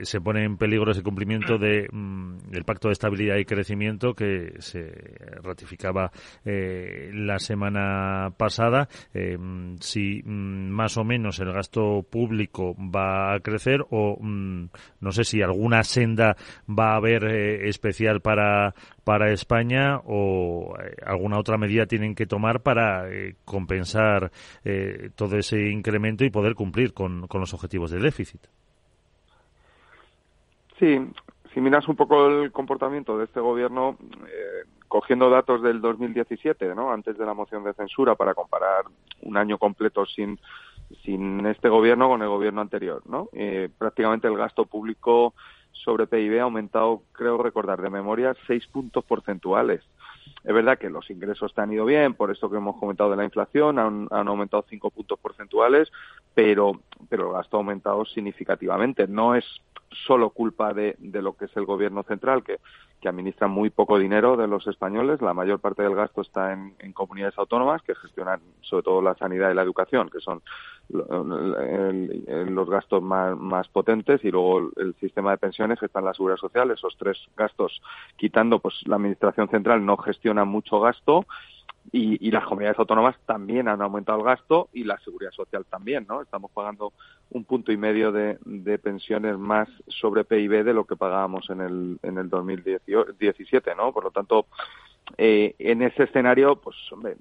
[0.00, 4.14] eh, se pone en peligro ese cumplimiento de mm, el Pacto de Estabilidad y Crecimiento
[4.14, 4.90] que se
[5.42, 6.10] ratificaba
[6.44, 8.88] la semana pasada
[9.80, 14.68] si mm, más o menos el gasto público va a crecer o mm,
[15.00, 16.36] no sé si alguna senda
[16.68, 22.26] va a haber eh, especial para, para España o eh, alguna otra medida tienen que
[22.26, 24.30] tomar para eh, compensar
[25.14, 28.40] todo ese incremento y poder cumplir con, con los objetivos de déficit.
[30.78, 30.98] Sí,
[31.52, 33.96] si miras un poco el comportamiento de este gobierno,
[34.88, 36.90] cogiendo datos del 2017, ¿no?
[36.92, 38.84] antes de la moción de censura, para comparar
[39.22, 40.38] un año completo sin,
[41.04, 43.02] sin este gobierno con el gobierno anterior.
[43.06, 43.28] ¿no?
[43.32, 45.34] Eh, prácticamente el gasto público
[45.72, 49.82] sobre PIB ha aumentado, creo recordar de memoria, seis puntos porcentuales.
[50.48, 53.18] Es verdad que los ingresos te han ido bien, por esto que hemos comentado de
[53.18, 55.92] la inflación, han, han aumentado cinco puntos porcentuales,
[56.34, 56.80] pero,
[57.10, 59.06] pero el gasto ha aumentado significativamente.
[59.06, 59.44] No es
[60.06, 62.60] solo culpa de, de lo que es el gobierno central, que,
[63.00, 65.20] que administra muy poco dinero de los españoles.
[65.20, 69.50] La mayor parte del gasto está en, comunidades autónomas que gestionan sobre todo la sanidad
[69.50, 70.42] y la educación, que son
[70.88, 76.14] los gastos más, más, potentes, y luego el sistema de pensiones que está en la
[76.14, 76.70] seguridad social.
[76.70, 77.80] Esos tres gastos,
[78.16, 81.26] quitando, pues la administración central no gestiona mucho gasto
[81.92, 86.20] y, las comunidades autónomas también han aumentado el gasto y la seguridad social también, ¿no?
[86.20, 86.92] Estamos pagando
[87.30, 88.38] un punto y medio de,
[88.82, 93.92] pensiones más sobre PIB de lo que pagábamos en el, en el 2017, ¿no?
[93.92, 94.46] Por lo tanto,
[95.16, 97.16] eh, en ese escenario, pues, hombre,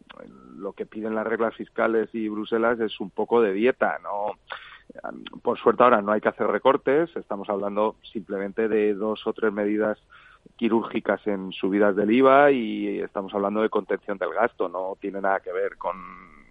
[0.57, 4.33] lo que piden las reglas fiscales y Bruselas es un poco de dieta, ¿no?
[5.41, 9.51] Por suerte ahora no hay que hacer recortes, estamos hablando simplemente de dos o tres
[9.51, 9.97] medidas
[10.57, 15.39] quirúrgicas en subidas del IVA y estamos hablando de contención del gasto, no tiene nada
[15.39, 15.95] que ver con,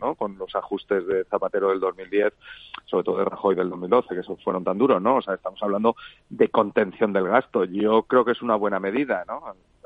[0.00, 0.14] ¿no?
[0.14, 2.32] con los ajustes de Zapatero del 2010,
[2.86, 5.16] sobre todo de Rajoy del 2012, que esos fueron tan duros, ¿no?
[5.16, 5.96] O sea, estamos hablando
[6.30, 7.64] de contención del gasto.
[7.64, 9.42] Yo creo que es una buena medida, ¿no?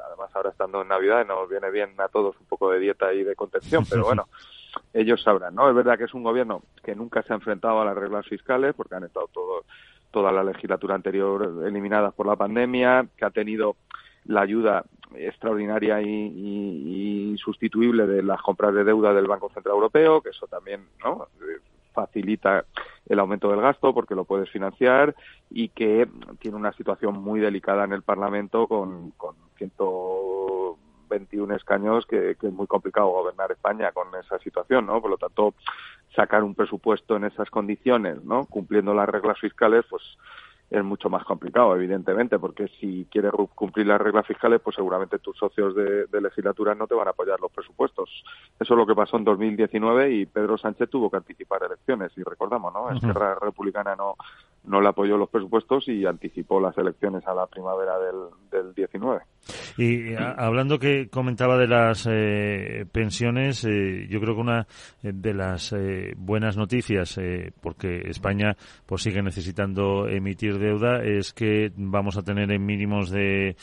[0.07, 3.25] Además, ahora estando en Navidad nos viene bien a todos un poco de dieta y
[3.25, 4.29] de contención, pero bueno,
[4.93, 5.69] ellos sabrán, ¿no?
[5.69, 8.75] Es verdad que es un gobierno que nunca se ha enfrentado a las reglas fiscales
[8.75, 9.65] porque han estado todo,
[10.11, 13.77] toda la legislatura anterior eliminadas por la pandemia, que ha tenido
[14.31, 20.31] la ayuda extraordinaria y, insustituible de las compras de deuda del Banco Central Europeo, que
[20.31, 21.27] eso también ¿no?
[21.93, 22.65] facilita
[23.09, 25.15] el aumento del gasto porque lo puedes financiar
[25.51, 26.09] y que
[26.39, 32.53] tiene una situación muy delicada en el Parlamento con, con 121 escaños que, que, es
[32.53, 35.01] muy complicado gobernar España con esa situación, ¿no?
[35.01, 35.55] Por lo tanto,
[36.15, 38.47] sacar un presupuesto en esas condiciones, ¿no?
[38.47, 40.03] Cumpliendo las reglas fiscales, pues
[40.71, 45.37] es mucho más complicado, evidentemente, porque si quieres cumplir las reglas fiscales, pues seguramente tus
[45.37, 48.09] socios de, legislatura no te van a apoyar los presupuestos.
[48.59, 52.23] Eso es lo que pasó en 2019 y Pedro Sánchez tuvo que anticipar elecciones, y
[52.23, 52.91] recordamos, ¿no?
[52.91, 54.17] Esquerra Republicana no,
[54.65, 58.17] no le apoyó los presupuestos y anticipó las elecciones a la primavera del,
[58.51, 59.21] del 19.
[59.79, 64.67] Y hablando que comentaba de las eh, pensiones, eh, yo creo que una
[65.03, 67.19] de las eh, buenas noticias,
[67.61, 68.57] porque España
[68.87, 73.57] pues sigue necesitando emitir deuda, es que vamos a tener en mínimos de,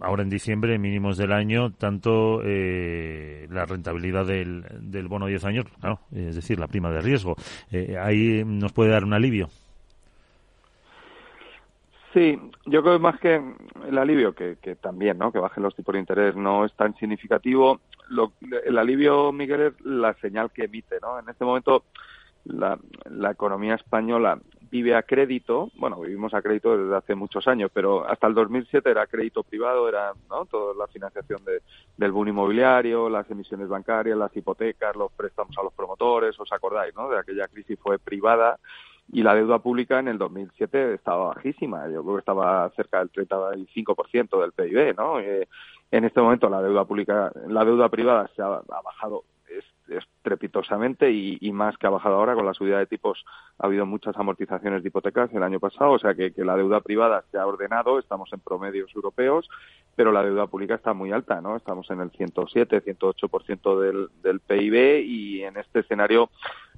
[0.00, 5.66] ahora en diciembre, en mínimos del año, tanto la rentabilidad del, del bono 10 años,
[6.14, 7.34] es decir, la prima de riesgo.
[8.00, 9.48] ahí nos puede dar un alivio.
[12.12, 13.42] Sí, yo creo más que
[13.88, 15.32] el alivio, que, que también, ¿no?
[15.32, 17.80] Que bajen los tipos de interés no es tan significativo.
[18.08, 18.32] Lo,
[18.64, 21.18] el alivio, Miguel, es la señal que emite, ¿no?
[21.18, 21.84] En este momento
[22.44, 22.78] la,
[23.10, 24.38] la economía española
[24.70, 28.90] vive a crédito, bueno, vivimos a crédito desde hace muchos años, pero hasta el 2007
[28.90, 30.46] era crédito privado, era ¿no?
[30.46, 31.60] toda la financiación de,
[31.98, 36.94] del boom inmobiliario, las emisiones bancarias, las hipotecas, los préstamos a los promotores, os acordáis,
[36.94, 37.10] ¿no?
[37.10, 38.58] De aquella crisis fue privada
[39.12, 43.12] y la deuda pública en el 2007 estaba bajísima, yo creo que estaba cerca del
[43.12, 45.20] 35% del PIB, ¿no?
[45.20, 45.46] Eh,
[45.90, 49.24] en este momento la deuda pública, la deuda privada se ha, bajado
[49.86, 53.22] estrepitosamente y, más que ha bajado ahora con la subida de tipos.
[53.58, 57.22] Ha habido muchas amortizaciones de hipotecas el año pasado, o sea que, la deuda privada
[57.30, 59.50] se ha ordenado, estamos en promedios europeos,
[59.94, 61.56] pero la deuda pública está muy alta, ¿no?
[61.56, 66.30] Estamos en el 107, 108% del, del PIB y en este escenario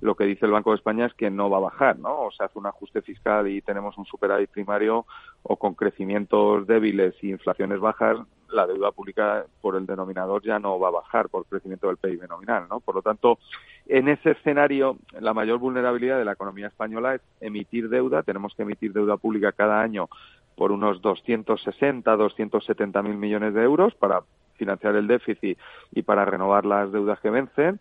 [0.05, 2.25] lo que dice el Banco de España es que no va a bajar, ¿no?
[2.25, 5.07] O se hace un ajuste fiscal y tenemos un superávit primario
[5.43, 8.19] o con crecimientos débiles y inflaciones bajas,
[8.51, 12.29] la deuda pública por el denominador ya no va a bajar por crecimiento del PIB
[12.29, 12.81] nominal, ¿no?
[12.81, 13.39] Por lo tanto,
[13.87, 18.23] en ese escenario, la mayor vulnerabilidad de la economía española es emitir deuda.
[18.23, 20.11] Tenemos que emitir deuda pública cada año
[20.55, 24.21] por unos 260, 270 mil millones de euros para
[24.57, 25.59] financiar el déficit
[25.93, 27.81] y para renovar las deudas que vencen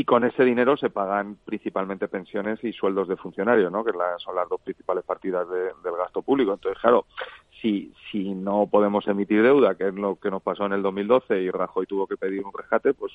[0.00, 3.84] y con ese dinero se pagan principalmente pensiones y sueldos de funcionarios, ¿no?
[3.84, 6.54] que son las dos principales partidas del gasto público.
[6.54, 7.04] Entonces, claro,
[7.60, 11.42] si, si no podemos emitir deuda, que es lo que nos pasó en el 2012
[11.42, 13.12] y Rajoy tuvo que pedir un rescate, pues,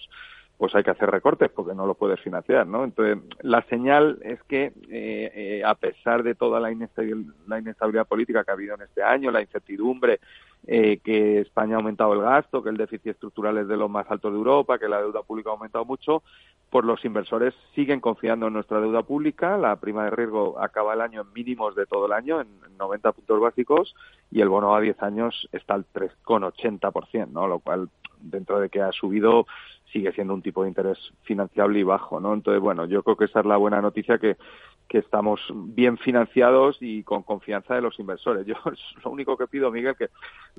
[0.59, 2.67] pues hay que hacer recortes porque no lo puedes financiar.
[2.67, 2.83] ¿no?
[2.83, 6.69] Entonces, la señal es que, eh, eh, a pesar de toda la
[7.47, 10.19] la inestabilidad política que ha habido en este año, la incertidumbre,
[10.67, 14.09] eh, que España ha aumentado el gasto, que el déficit estructural es de los más
[14.09, 16.23] altos de Europa, que la deuda pública ha aumentado mucho,
[16.69, 19.57] pues los inversores siguen confiando en nuestra deuda pública.
[19.57, 22.47] La prima de riesgo acaba el año en mínimos de todo el año, en
[22.77, 23.95] 90 puntos básicos,
[24.31, 27.47] y el bono a 10 años está al 3,80%, ¿no?
[27.47, 27.89] Lo cual,
[28.19, 29.45] dentro de que ha subido,
[29.95, 32.33] sigue siendo un tipo de interés financiable y bajo, ¿no?
[32.33, 34.35] Entonces, bueno, yo creo que esa es la buena noticia que
[34.87, 38.45] que estamos bien financiados y con confianza de los inversores.
[38.47, 38.55] Yo
[39.03, 40.09] lo único que pido, Miguel, que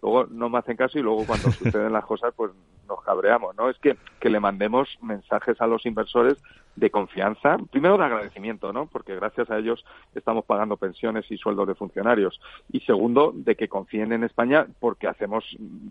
[0.03, 2.53] luego no me hacen caso y luego cuando suceden las cosas, pues
[2.89, 3.70] nos cabreamos, ¿no?
[3.70, 6.43] Es que, que le mandemos mensajes a los inversores
[6.77, 8.87] de confianza, primero de agradecimiento, ¿no?
[8.87, 12.41] Porque gracias a ellos estamos pagando pensiones y sueldos de funcionarios.
[12.70, 15.45] Y segundo, de que confíen en España porque hacemos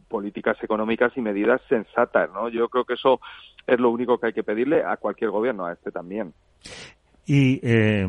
[0.07, 2.49] políticas económicas y medidas sensatas, ¿no?
[2.49, 3.19] Yo creo que eso
[3.65, 6.33] es lo único que hay que pedirle a cualquier gobierno, a este también
[7.25, 8.07] y eh,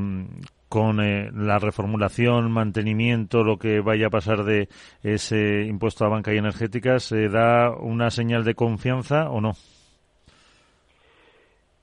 [0.69, 4.69] con eh, la reformulación, mantenimiento, lo que vaya a pasar de
[5.03, 9.53] ese impuesto a banca y energética, ¿se da una señal de confianza o no?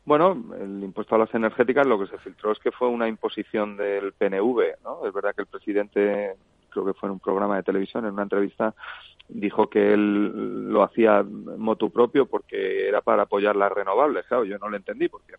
[0.05, 3.77] Bueno, el impuesto a las energéticas lo que se filtró es que fue una imposición
[3.77, 5.05] del PNV, ¿no?
[5.07, 6.35] Es verdad que el presidente,
[6.69, 8.75] creo que fue en un programa de televisión, en una entrevista,
[9.29, 14.25] dijo que él lo hacía motu propio porque era para apoyar las renovables.
[14.25, 15.35] Claro, yo no lo entendí porque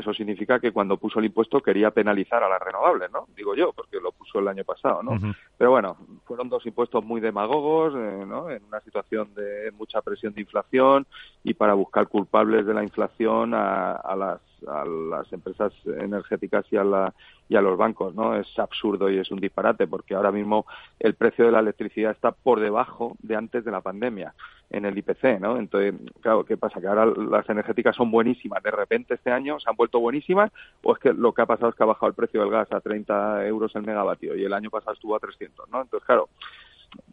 [0.00, 3.26] eso significa que cuando puso el impuesto quería penalizar a las renovables, ¿no?
[3.36, 5.18] Digo yo, porque lo puso el año pasado, ¿no?
[5.56, 8.50] Pero bueno, fueron dos impuestos muy demagogos, eh, ¿no?
[8.50, 11.06] En una situación de mucha presión de inflación
[11.44, 16.84] y para buscar culpables de la inflación a las a las empresas energéticas y a,
[16.84, 17.14] la,
[17.48, 18.36] y a los bancos, ¿no?
[18.36, 20.66] Es absurdo y es un disparate porque ahora mismo
[20.98, 24.34] el precio de la electricidad está por debajo de antes de la pandemia
[24.70, 25.56] en el IPC, ¿no?
[25.58, 26.80] Entonces, claro, ¿qué pasa?
[26.80, 30.52] Que ahora las energéticas son buenísimas, de repente este año se han vuelto buenísimas
[30.82, 32.70] o es que lo que ha pasado es que ha bajado el precio del gas
[32.72, 35.82] a 30 euros el megavatio y el año pasado estuvo a 300, ¿no?
[35.82, 36.28] Entonces, claro,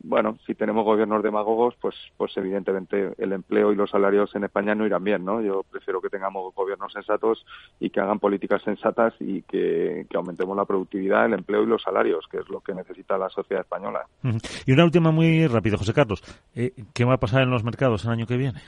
[0.03, 4.73] bueno, si tenemos gobiernos demagogos, pues, pues evidentemente el empleo y los salarios en España
[4.73, 5.41] no irán bien, ¿no?
[5.41, 7.45] Yo prefiero que tengamos gobiernos sensatos
[7.79, 12.25] y que hagan políticas sensatas y que, aumentemos la productividad, el empleo y los salarios,
[12.31, 14.05] que es lo que necesita la sociedad española.
[14.65, 16.23] Y una última muy rápido, José Carlos.
[16.55, 18.61] Eh, ¿Qué va a pasar en los mercados el año que viene?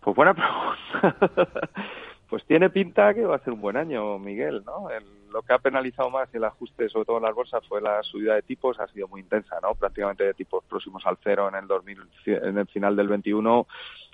[0.00, 1.36] Pues buena pregunta.
[2.28, 4.88] pues tiene pinta que va a ser un buen año, Miguel, ¿no?
[5.32, 8.34] lo que ha penalizado más el ajuste, sobre todo en las bolsas, fue la subida
[8.34, 9.74] de tipos, ha sido muy intensa, ¿no?
[9.74, 13.66] Prácticamente de tipos próximos al cero en el 2000, en el final del 21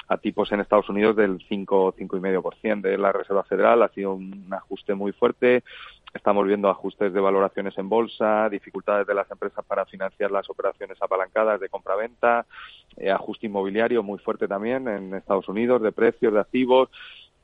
[0.08, 3.82] a tipos en Estados Unidos del 5, 5,5% de la Reserva Federal.
[3.82, 5.62] Ha sido un ajuste muy fuerte.
[6.12, 11.00] Estamos viendo ajustes de valoraciones en bolsa, dificultades de las empresas para financiar las operaciones
[11.00, 12.44] apalancadas de compra-venta,
[12.96, 16.90] eh, ajuste inmobiliario muy fuerte también en Estados Unidos de precios de activos.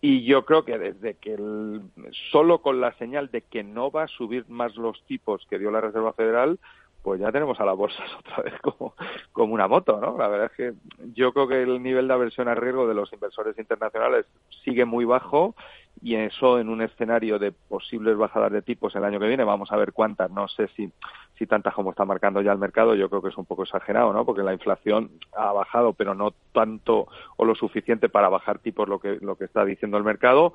[0.01, 1.82] Y yo creo que desde que el,
[2.30, 5.70] solo con la señal de que no va a subir más los tipos que dio
[5.70, 6.59] la Reserva Federal,
[7.03, 8.94] pues ya tenemos a la bolsa otra vez como,
[9.32, 10.16] como una moto, ¿no?
[10.18, 10.74] La verdad es que
[11.14, 14.26] yo creo que el nivel de aversión a riesgo de los inversores internacionales
[14.64, 15.55] sigue muy bajo
[16.01, 19.72] y eso en un escenario de posibles bajadas de tipos el año que viene, vamos
[19.72, 20.92] a ver cuántas, no sé si,
[21.36, 24.12] si tantas como está marcando ya el mercado, yo creo que es un poco exagerado,
[24.12, 24.24] ¿no?
[24.24, 29.01] Porque la inflación ha bajado, pero no tanto o lo suficiente para bajar tipos lo
[29.01, 30.55] que, lo que está diciendo el mercado,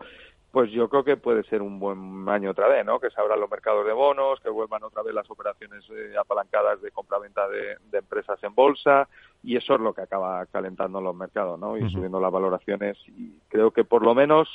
[0.53, 2.99] pues yo creo que puede ser un buen año otra vez, ¿no?
[2.99, 6.79] Que se abran los mercados de bonos, que vuelvan otra vez las operaciones eh, apalancadas
[6.79, 9.09] de compra-venta de, de, empresas en bolsa
[9.41, 11.75] y eso es lo que acaba calentando los mercados, ¿no?
[11.75, 14.47] Y subiendo las valoraciones y creo que por lo menos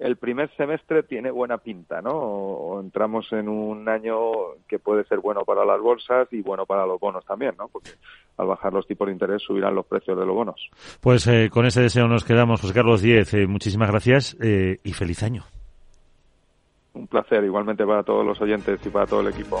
[0.00, 2.12] el primer semestre tiene buena pinta, ¿no?
[2.12, 4.16] O, entramos en un año
[4.66, 7.68] que puede ser bueno para las bolsas y bueno para los bonos también, ¿no?
[7.68, 7.90] Porque
[8.38, 10.70] al bajar los tipos de interés subirán los precios de los bonos.
[11.02, 12.62] Pues eh, con ese deseo nos quedamos.
[12.62, 15.44] José Carlos Diez, eh, muchísimas gracias eh, y feliz año.
[16.94, 19.60] Un placer, igualmente para todos los oyentes y para todo el equipo.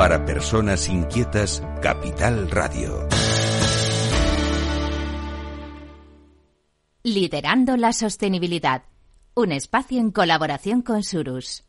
[0.00, 3.06] Para personas inquietas, Capital Radio.
[7.02, 8.84] Liderando la sostenibilidad.
[9.34, 11.64] Un espacio en colaboración con Surus.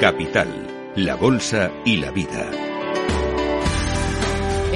[0.00, 2.69] Capital, la Bolsa y la Vida.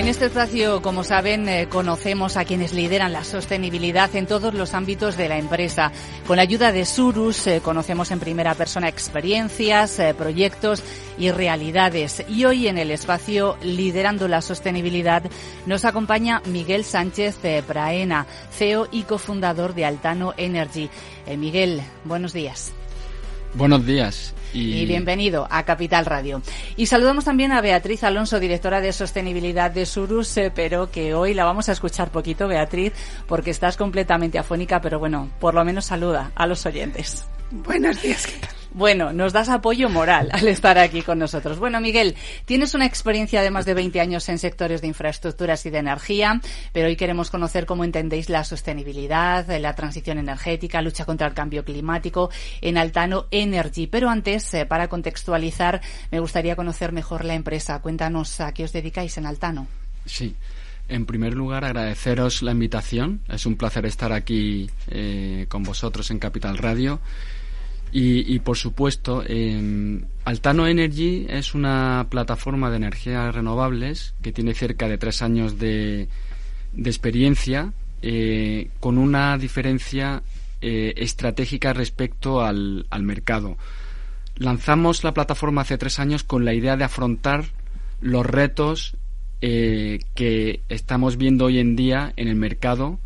[0.05, 4.75] En este espacio, como saben, eh, conocemos a quienes lideran la sostenibilidad en todos los
[4.75, 5.93] ámbitos de la empresa.
[6.27, 10.83] Con la ayuda de Surus eh, conocemos en primera persona experiencias, eh, proyectos
[11.17, 12.23] y realidades.
[12.29, 15.23] Y hoy en el espacio Liderando la Sostenibilidad
[15.65, 20.91] nos acompaña Miguel Sánchez Praena, CEO y cofundador de Altano Energy.
[21.35, 22.75] Miguel, buenos días.
[23.55, 24.35] Buenos días.
[24.53, 24.87] Y...
[24.87, 26.41] bienvenido a Capital Radio.
[26.77, 31.45] Y saludamos también a Beatriz Alonso, directora de sostenibilidad de Surus, pero que hoy la
[31.45, 32.93] vamos a escuchar poquito, Beatriz,
[33.27, 37.27] porque estás completamente afónica, pero bueno, por lo menos saluda a los oyentes.
[37.51, 38.54] Buenos días, ¿qué tal?
[38.75, 41.61] Bueno, nos das apoyo moral al estar aquí con nosotros.
[41.61, 45.71] Bueno, Miguel, tienes una experiencia de más de 20 años en sectores de infraestructuras y
[45.71, 46.41] de energía,
[46.73, 51.65] pero hoy queremos conocer cómo entendéis la sostenibilidad, la transición energética, lucha contra el cambio
[51.65, 53.87] climático en Altano Energy.
[53.87, 57.81] Pero antes, eh, para contextualizar, me gustaría conocer mejor la empresa.
[57.81, 59.69] Cuéntanos a qué os dedicáis en Altano.
[60.05, 60.35] Sí.
[60.89, 63.21] En primer lugar, agradeceros la invitación.
[63.29, 67.01] Es un placer estar aquí eh, con vosotros en Capital Radio.
[67.97, 69.23] Y, por supuesto,
[70.25, 76.09] Altano Energy es una plataforma de energías renovables que tiene cerca de tres años de,
[76.77, 77.73] experiencia,
[78.03, 80.25] eh, con una diferencia
[80.61, 83.57] eh, estratégica respecto al, mercado.
[84.39, 87.45] Lanzamos la plataforma hace tres años con la idea de afrontar
[88.01, 88.97] los retos
[89.41, 92.99] eh, que estamos viendo hoy en día en el mercado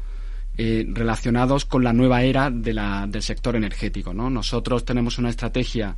[0.61, 4.12] eh, relacionados con la nueva era de la, del sector energético.
[4.12, 4.28] ¿no?
[4.28, 5.96] Nosotros tenemos una estrategia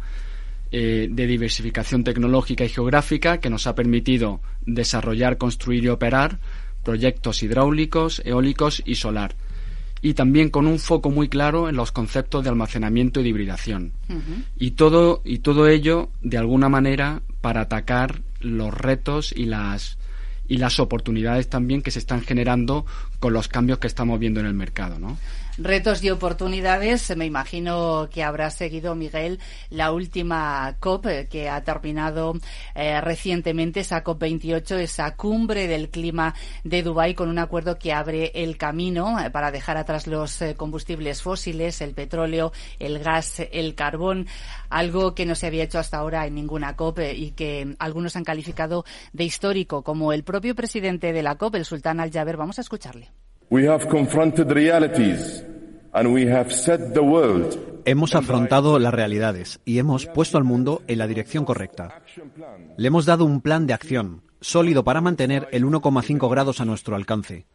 [0.71, 6.41] eh, de diversificación tecnológica y geográfica que nos ha permitido desarrollar, construir y operar
[6.85, 9.35] proyectos hidráulicos, eólicos y solar.
[10.03, 13.93] Y también con un foco muy claro en los conceptos de almacenamiento y de hibridación.
[14.59, 19.97] y, todo, y todo ello, de alguna manera, para atacar los retos y las
[20.51, 22.85] y las oportunidades también que se están generando
[23.21, 25.17] con los cambios que estamos viendo en el mercado, ¿no?
[25.63, 27.15] Retos y oportunidades.
[27.17, 29.39] Me imagino que habrá seguido, Miguel,
[29.69, 32.35] la última COP eh, que ha terminado
[32.75, 36.35] eh, recientemente, esa COP28, esa cumbre del clima
[36.65, 41.23] de Dubái, con un acuerdo que abre el camino eh, para dejar atrás los combustibles
[41.23, 44.27] fósiles, el petróleo, el gas, el carbón,
[44.69, 48.25] algo que no se había hecho hasta ahora en ninguna COP y que algunos han
[48.25, 52.37] calificado de histórico, como el propio presidente de la COP, el sultán Al-Jaber.
[52.37, 53.11] Vamos a escucharle.
[57.85, 62.01] Hemos afrontado las realidades y hemos puesto al mundo en la dirección correcta.
[62.77, 66.95] Le hemos dado un plan de acción sólido para mantener el 1,5 grados a nuestro
[66.95, 67.47] alcance.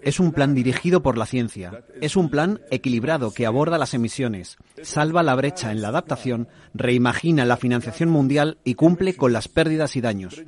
[0.00, 1.84] Es un plan dirigido por la ciencia.
[2.00, 7.44] Es un plan equilibrado que aborda las emisiones, salva la brecha en la adaptación, reimagina
[7.44, 10.40] la financiación mundial y cumple con las pérdidas y daños.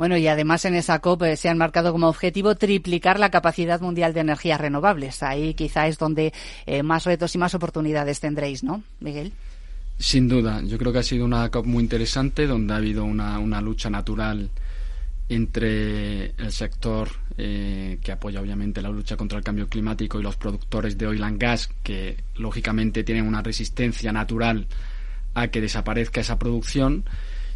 [0.00, 3.82] Bueno, y además en esa COP eh, se han marcado como objetivo triplicar la capacidad
[3.82, 5.22] mundial de energías renovables.
[5.22, 6.32] Ahí quizá es donde
[6.64, 9.30] eh, más retos y más oportunidades tendréis, ¿no, Miguel?
[9.98, 13.60] Sin duda, yo creo que ha sido una COP muy interesante donde ha habido una,
[13.60, 14.48] lucha natural
[15.28, 20.36] entre el sector eh, que apoya obviamente la lucha contra el cambio climático y los
[20.36, 24.66] productores de oil and gas que lógicamente tienen una resistencia natural
[25.34, 27.04] a que desaparezca esa producción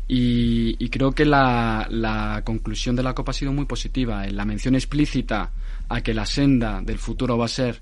[0.07, 4.26] y, creo que la, conclusión de la COP ha sido muy positiva.
[4.26, 5.50] La mención explícita
[5.88, 7.80] a que la senda del futuro va a ser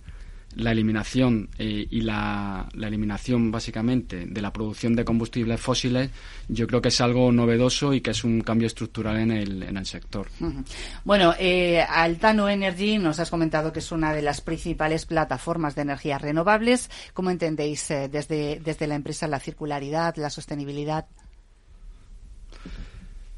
[0.54, 6.10] la eliminación eh, y la, la, eliminación básicamente de la producción de combustibles fósiles,
[6.46, 9.78] yo creo que es algo novedoso y que es un cambio estructural en el, en
[9.78, 10.28] el sector.
[11.04, 15.82] Bueno, eh, Altano Energy nos has comentado que es una de las principales plataformas de
[15.82, 16.90] energías renovables.
[17.14, 21.06] ¿Cómo entendéis eh, desde, desde la empresa la circularidad, la sostenibilidad?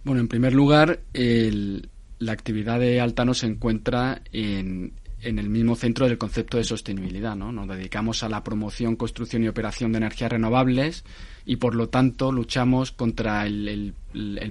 [0.05, 4.93] Bueno, en primer lugar, la actividad de Altano se encuentra en,
[5.23, 7.35] el mismo centro del concepto de sostenibilidad.
[7.35, 7.53] ¿no?
[7.53, 11.05] Nos dedicamos a la promoción, construcción y operación de energías renovables
[11.47, 13.95] y, por lo tanto, luchamos contra el,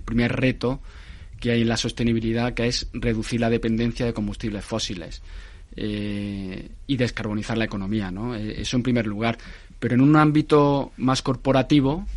[0.04, 0.82] primer reto
[1.40, 5.22] que hay en la sostenibilidad, que es reducir la dependencia de combustibles fósiles
[5.76, 8.10] eh, y descarbonizar la economía.
[8.10, 8.36] ¿no?
[8.36, 9.38] Eh, eso en primer lugar.
[9.80, 12.08] Pero en un ámbito más corporativo,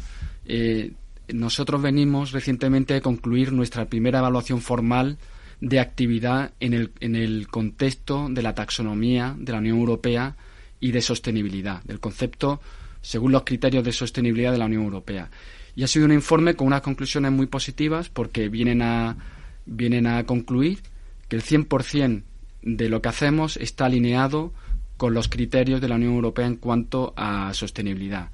[0.47, 0.93] eh,
[1.33, 5.19] nosotros venimos recientemente a concluir nuestra primera evaluación formal
[5.61, 10.37] de actividad en el, en el contexto de la taxonomía de la Unión Europea
[10.81, 12.61] y de sostenibilidad, del concepto
[13.01, 15.31] según los criterios de sostenibilidad de la Unión Europea.
[15.77, 19.17] Y ha sido un informe con unas conclusiones muy positivas porque vienen a,
[19.65, 20.81] vienen a concluir
[21.29, 22.23] que el 100%
[22.63, 24.53] de lo que hacemos está alineado
[24.97, 28.31] con los criterios de la Unión Europea en cuanto a sostenibilidad.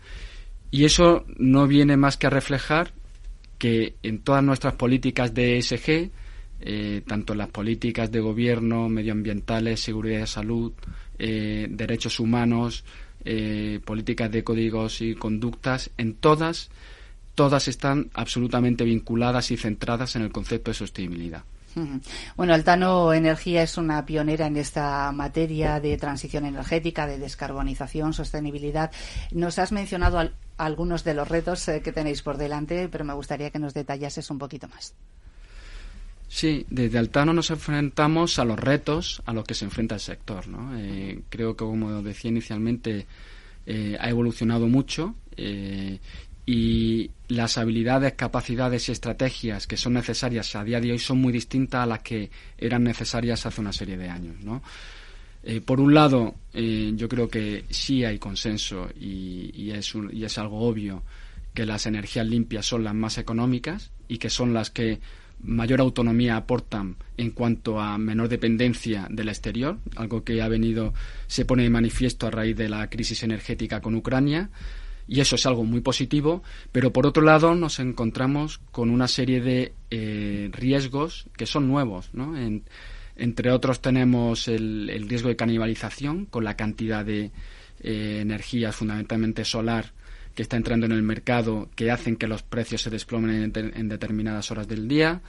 [0.72, 2.92] Y eso no viene más que a reflejar
[3.58, 6.10] que en todas nuestras políticas de ESG,
[6.62, 10.72] eh, tanto las políticas de gobierno, medioambientales, seguridad de salud,
[11.18, 12.84] eh, derechos humanos,
[13.24, 16.70] eh, políticas de códigos y conductas, en todas,
[17.34, 21.44] todas están absolutamente vinculadas y centradas en el concepto de sostenibilidad.
[22.36, 28.90] Bueno, Altano Energía es una pionera en esta materia de transición energética, de descarbonización, sostenibilidad.
[29.30, 30.18] Nos has mencionado
[30.64, 34.30] algunos de los retos eh, que tenéis por delante, pero me gustaría que nos detallases
[34.30, 34.94] un poquito más.
[36.28, 40.48] Sí, desde Altano nos enfrentamos a los retos a los que se enfrenta el sector.
[40.48, 40.76] ¿no?
[40.78, 43.06] Eh, creo que, como decía inicialmente,
[43.66, 45.14] eh, ha evolucionado mucho
[46.44, 51.32] y las habilidades, capacidades y estrategias que son necesarias a día de hoy son muy
[51.32, 54.36] distintas a las que eran necesarias hace una serie de años.
[54.42, 54.62] ¿no?
[55.45, 60.38] Eh, por un lado, eh, yo creo que sí hay consenso y, es y es
[60.38, 61.03] algo obvio
[61.53, 65.01] que las energías limpias son las más económicas y que son las que
[65.43, 70.95] mayor autonomía aportan en cuanto a menor dependencia del exterior, algo que ha venido,
[71.26, 74.51] se pone de manifiesto a raíz de la crisis energética con Ucrania
[75.09, 79.40] y eso es algo muy positivo, pero por otro lado nos encontramos con una serie
[79.40, 82.11] de eh, riesgos que son nuevos.
[83.22, 87.30] Entre otros tenemos el, riesgo de canibalización con la cantidad de
[87.80, 89.92] eh, energía fundamentalmente solar
[90.34, 94.50] que está entrando en el mercado que hacen que los precios se desplomen en determinadas
[94.50, 95.20] horas del día.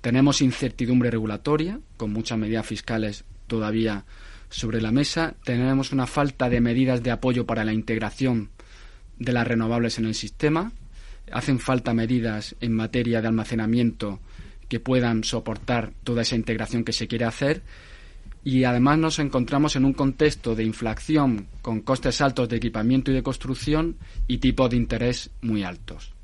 [0.00, 4.04] Tenemos incertidumbre regulatoria con muchas medidas fiscales todavía
[4.48, 5.34] sobre la mesa.
[5.42, 8.50] Tenemos una falta de medidas de apoyo para la integración
[9.18, 10.70] de las renovables en el sistema.
[11.32, 14.20] Hacen falta medidas en materia de almacenamiento
[14.70, 17.62] que puedan soportar toda esa integración que se quiere hacer.
[18.44, 23.14] Y además nos encontramos en un contexto de inflación con costes altos de equipamiento y
[23.14, 23.96] de construcción
[24.28, 26.14] y tipos de interés muy altos.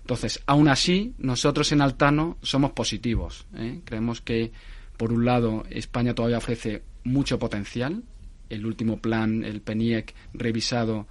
[0.00, 3.46] Entonces, aún así, nosotros en Altano somos positivos.
[3.54, 3.82] ¿eh?
[3.84, 4.50] Creemos que
[4.96, 8.04] Por un lado, España todavía ofrece mucho potencial.
[8.48, 11.08] El último plan, el PENIEC revisado,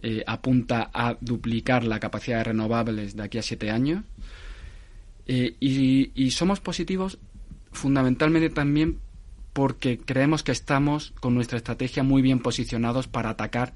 [0.00, 4.04] eh, apunta a duplicar la capacidad de renovables de aquí a siete años.
[5.34, 7.18] Eh, y, somos positivos
[7.72, 8.98] fundamentalmente también
[9.54, 13.72] porque creemos que estamos con nuestra estrategia muy bien posicionados para atacar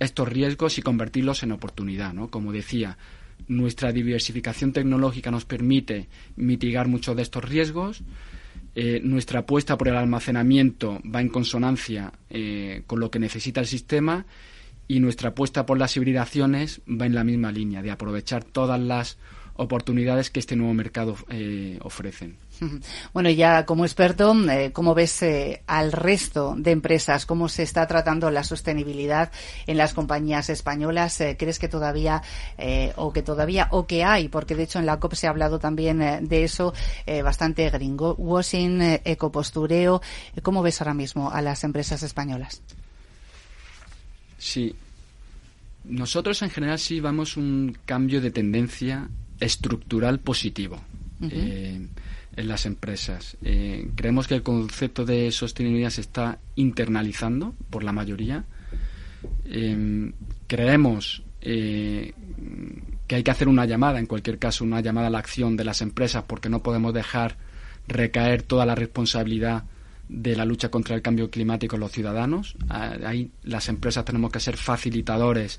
[0.00, 2.28] estos riesgos y convertirlos en oportunidad, ¿no?
[2.28, 2.98] Como decía,
[3.46, 8.02] nuestra diversificación tecnológica nos permite mitigar muchos de estos riesgos.
[8.74, 13.66] Eh, nuestra apuesta por el almacenamiento va en consonancia eh, con lo que necesita el
[13.68, 14.26] sistema
[14.88, 19.18] y nuestra apuesta por las hibridaciones va en la misma línea, de aprovechar todas las
[19.58, 22.38] oportunidades que este nuevo mercado eh, ofrecen.
[23.12, 27.26] Bueno, ya como experto, eh, ¿cómo ves eh, al resto de empresas?
[27.26, 29.32] ¿Cómo se está tratando la sostenibilidad
[29.66, 31.20] en las compañías españolas?
[31.20, 32.22] Eh, ¿Crees que todavía,
[32.96, 34.28] o que todavía, o que hay?
[34.28, 36.74] Porque de hecho en la COP se ha hablado también de eso,
[37.24, 40.00] bastante greenwashing, ecopostureo.
[40.42, 42.62] ¿Cómo ves ahora mismo a las empresas españolas?
[44.38, 44.74] Sí.
[45.84, 49.08] Nosotros en general sí vamos un cambio de tendencia
[49.40, 50.80] estructural positivo
[52.38, 53.36] en las empresas.
[53.42, 58.44] Eh, creemos que el concepto de sostenibilidad se está internalizando por la mayoría.
[59.44, 60.12] Em,
[60.46, 62.12] creemos eh,
[63.08, 65.64] que hay que hacer una llamada, en cualquier caso, una llamada a la acción de
[65.64, 67.36] las empresas, porque no podemos dejar
[67.88, 69.64] recaer toda la responsabilidad
[70.08, 72.54] de la lucha contra el cambio climático en los ciudadanos.
[72.68, 75.58] Ah, ahí las empresas tenemos que ser facilitadores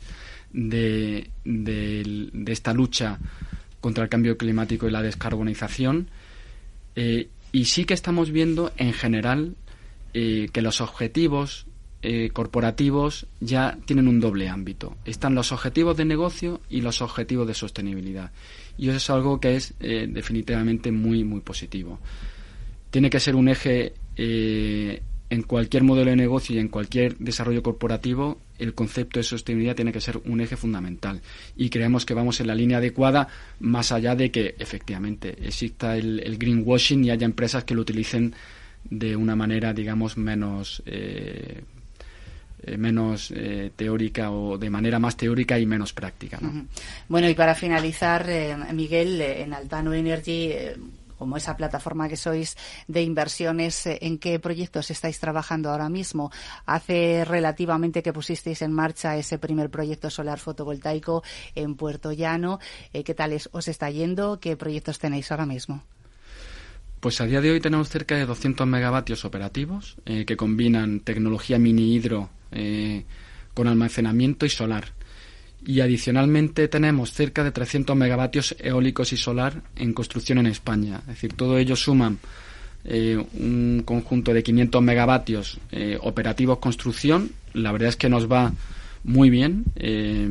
[0.54, 3.20] de, de esta lucha
[3.82, 6.10] contra el cambio climático y la descarbonización
[6.96, 9.56] eh, y sí que estamos viendo en general
[10.14, 11.66] eh, que los objetivos
[12.02, 14.96] eh, corporativos ya tienen un doble ámbito.
[15.06, 18.32] Están los objetivos de negocio y los objetivos de sostenibilidad.
[18.78, 22.00] Y eso es algo que es definitivamente muy, muy positivo.
[22.92, 28.40] Tiene que ser un eje en cualquier modelo de negocio y en cualquier desarrollo corporativo,
[28.60, 31.22] el concepto de sostenibilidad tiene que ser un eje fundamental.
[31.56, 33.28] Y creemos que vamos en la línea adecuada,
[33.60, 38.34] más allá de que efectivamente exista el, greenwashing y haya empresas que lo utilicen
[38.90, 40.84] de una manera, digamos, menos.
[40.86, 41.64] Eh,
[42.62, 46.40] eh, menos eh, teórica o de manera más teórica y menos práctica.
[47.08, 48.28] Bueno, y para finalizar,
[48.74, 50.52] Miguel, en Altano Energy
[51.20, 52.56] como esa plataforma que sois
[52.88, 56.32] de inversiones, eh, ¿en qué proyectos estáis trabajando ahora mismo?
[56.66, 61.22] Hace relativamente que pusisteis en marcha ese primer proyecto solar fotovoltaico
[61.54, 62.60] en Puerto Llano.
[62.94, 64.40] Eh, ¿Qué tal os está yendo?
[64.40, 65.84] ¿Qué proyectos tenéis ahora mismo?
[67.02, 71.60] Pues a día de hoy tenemos cerca de 200 megavatios operativos eh, que combinan tecnología
[71.60, 72.30] mini hidro
[73.54, 74.99] con almacenamiento y solar
[75.66, 81.02] y adicionalmente tenemos cerca de 300 megavatios eólicos y solar en construcción en España.
[81.02, 82.18] Es decir, todo ello suman
[82.86, 87.32] eh, un conjunto de 500 megavatios eh, operativos construcción.
[87.54, 88.54] La verdad es que nos va
[89.04, 90.28] muy bien, eh,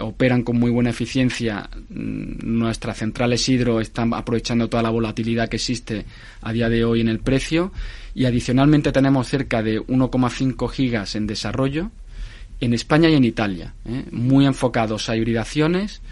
[0.00, 1.68] operan con muy buena eficiencia.
[1.88, 6.04] Mm, nuestras centrales hidro están aprovechando toda la volatilidad que existe
[6.42, 7.72] a día de hoy en el precio
[8.14, 11.90] y adicionalmente tenemos cerca de 1,5 gigas en desarrollo
[12.60, 14.04] en España y en Italia, ¿eh?
[14.12, 16.02] muy enfocados a hibridaciones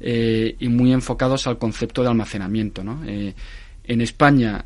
[0.00, 2.84] eh, y muy enfocados al concepto de almacenamiento.
[3.06, 3.34] Eh,
[3.88, 4.64] en España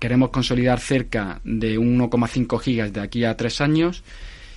[0.00, 4.02] queremos consolidar cerca de 1,5 gigas de aquí a tres años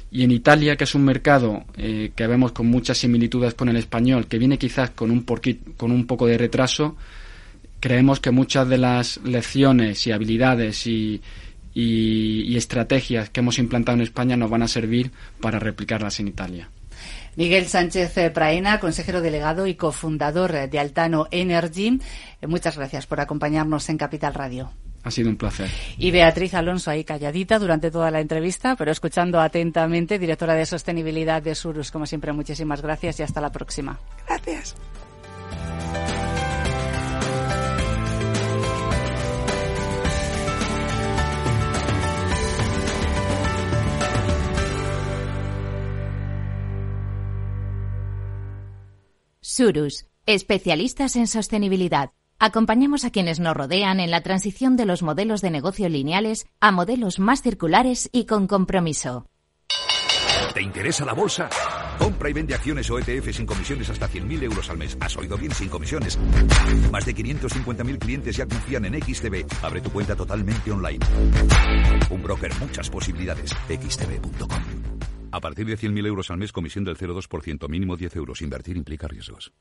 [0.10, 4.26] y en Italia, que es un mercado que vemos con muchas similitudes con el español,
[4.26, 5.24] que viene quizás con un,
[5.78, 6.98] con un poco de retraso,
[7.80, 11.22] creemos que muchas de las lecciones y habilidades y,
[11.76, 15.12] y, estrategias que hemos implantado en España nos van a servir
[15.42, 16.70] para replicarlas en Italia.
[17.36, 22.00] Miguel Sánchez eh, Praena, consejero delegado y cofundador eh, de Altano Energy.
[22.42, 24.72] Eh, muchas gracias por acompañarnos en Capital Radio.
[25.04, 25.70] Ha sido un placer.
[25.98, 31.44] Y Beatriz Alonso ahí calladita durante toda la entrevista, pero escuchando atentamente, directora de sostenibilidad
[31.44, 31.92] de Surus.
[31.92, 34.00] Como siempre, muchísimas gracias y hasta la próxima.
[34.26, 34.76] Gracias.
[49.48, 52.14] Surus, especialistas en sostenibilidad.
[52.40, 56.72] Acompañamos a quienes nos rodean en la transición de los modelos de negocio lineales a
[56.72, 59.28] modelos más circulares y con compromiso.
[60.56, 61.48] ¿Te interesa la bolsa?
[62.00, 64.98] Compra y vende acciones o ETF sin comisiones hasta 100.000 euros al mes.
[65.00, 65.54] ¿Has oído bien?
[65.54, 66.18] Sin comisiones.
[66.92, 69.46] Más de 550.000 clientes ya confían en XTB.
[69.62, 71.06] Abre tu cuenta totalmente online.
[72.10, 73.52] Un broker, muchas posibilidades.
[73.70, 74.95] xtb.com.
[75.36, 78.42] A partir de 100.000 euros al mes, comisión del 0,2%, mínimo 10 euros.
[78.42, 79.52] Invertir implica riesgos.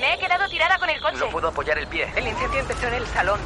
[0.00, 1.18] Me he quedado tirada con el coche.
[1.18, 2.06] No puedo apoyar el pie.
[2.16, 3.40] El incendio empezó en el salón.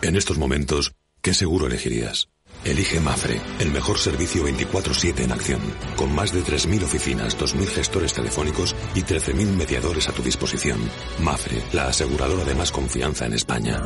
[0.00, 2.30] En estos momentos, ¿qué seguro elegirías?
[2.64, 5.60] Elige Mafre, el mejor servicio 24/7 en acción,
[5.96, 10.80] con más de 3.000 oficinas, 2.000 gestores telefónicos y 13.000 mediadores a tu disposición.
[11.20, 13.82] Mafre, la aseguradora de más confianza en España.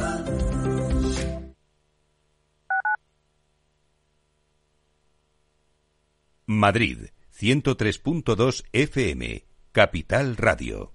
[6.47, 7.09] Madrid,
[7.39, 10.95] 103.2 FM, Capital Radio.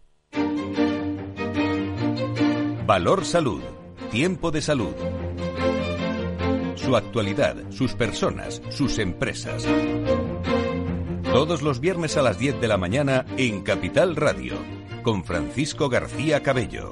[2.86, 3.62] Valor Salud,
[4.10, 4.96] tiempo de salud
[6.82, 9.68] su actualidad, sus personas, sus empresas.
[11.32, 14.56] Todos los viernes a las 10 de la mañana en Capital Radio,
[15.04, 16.92] con Francisco García Cabello.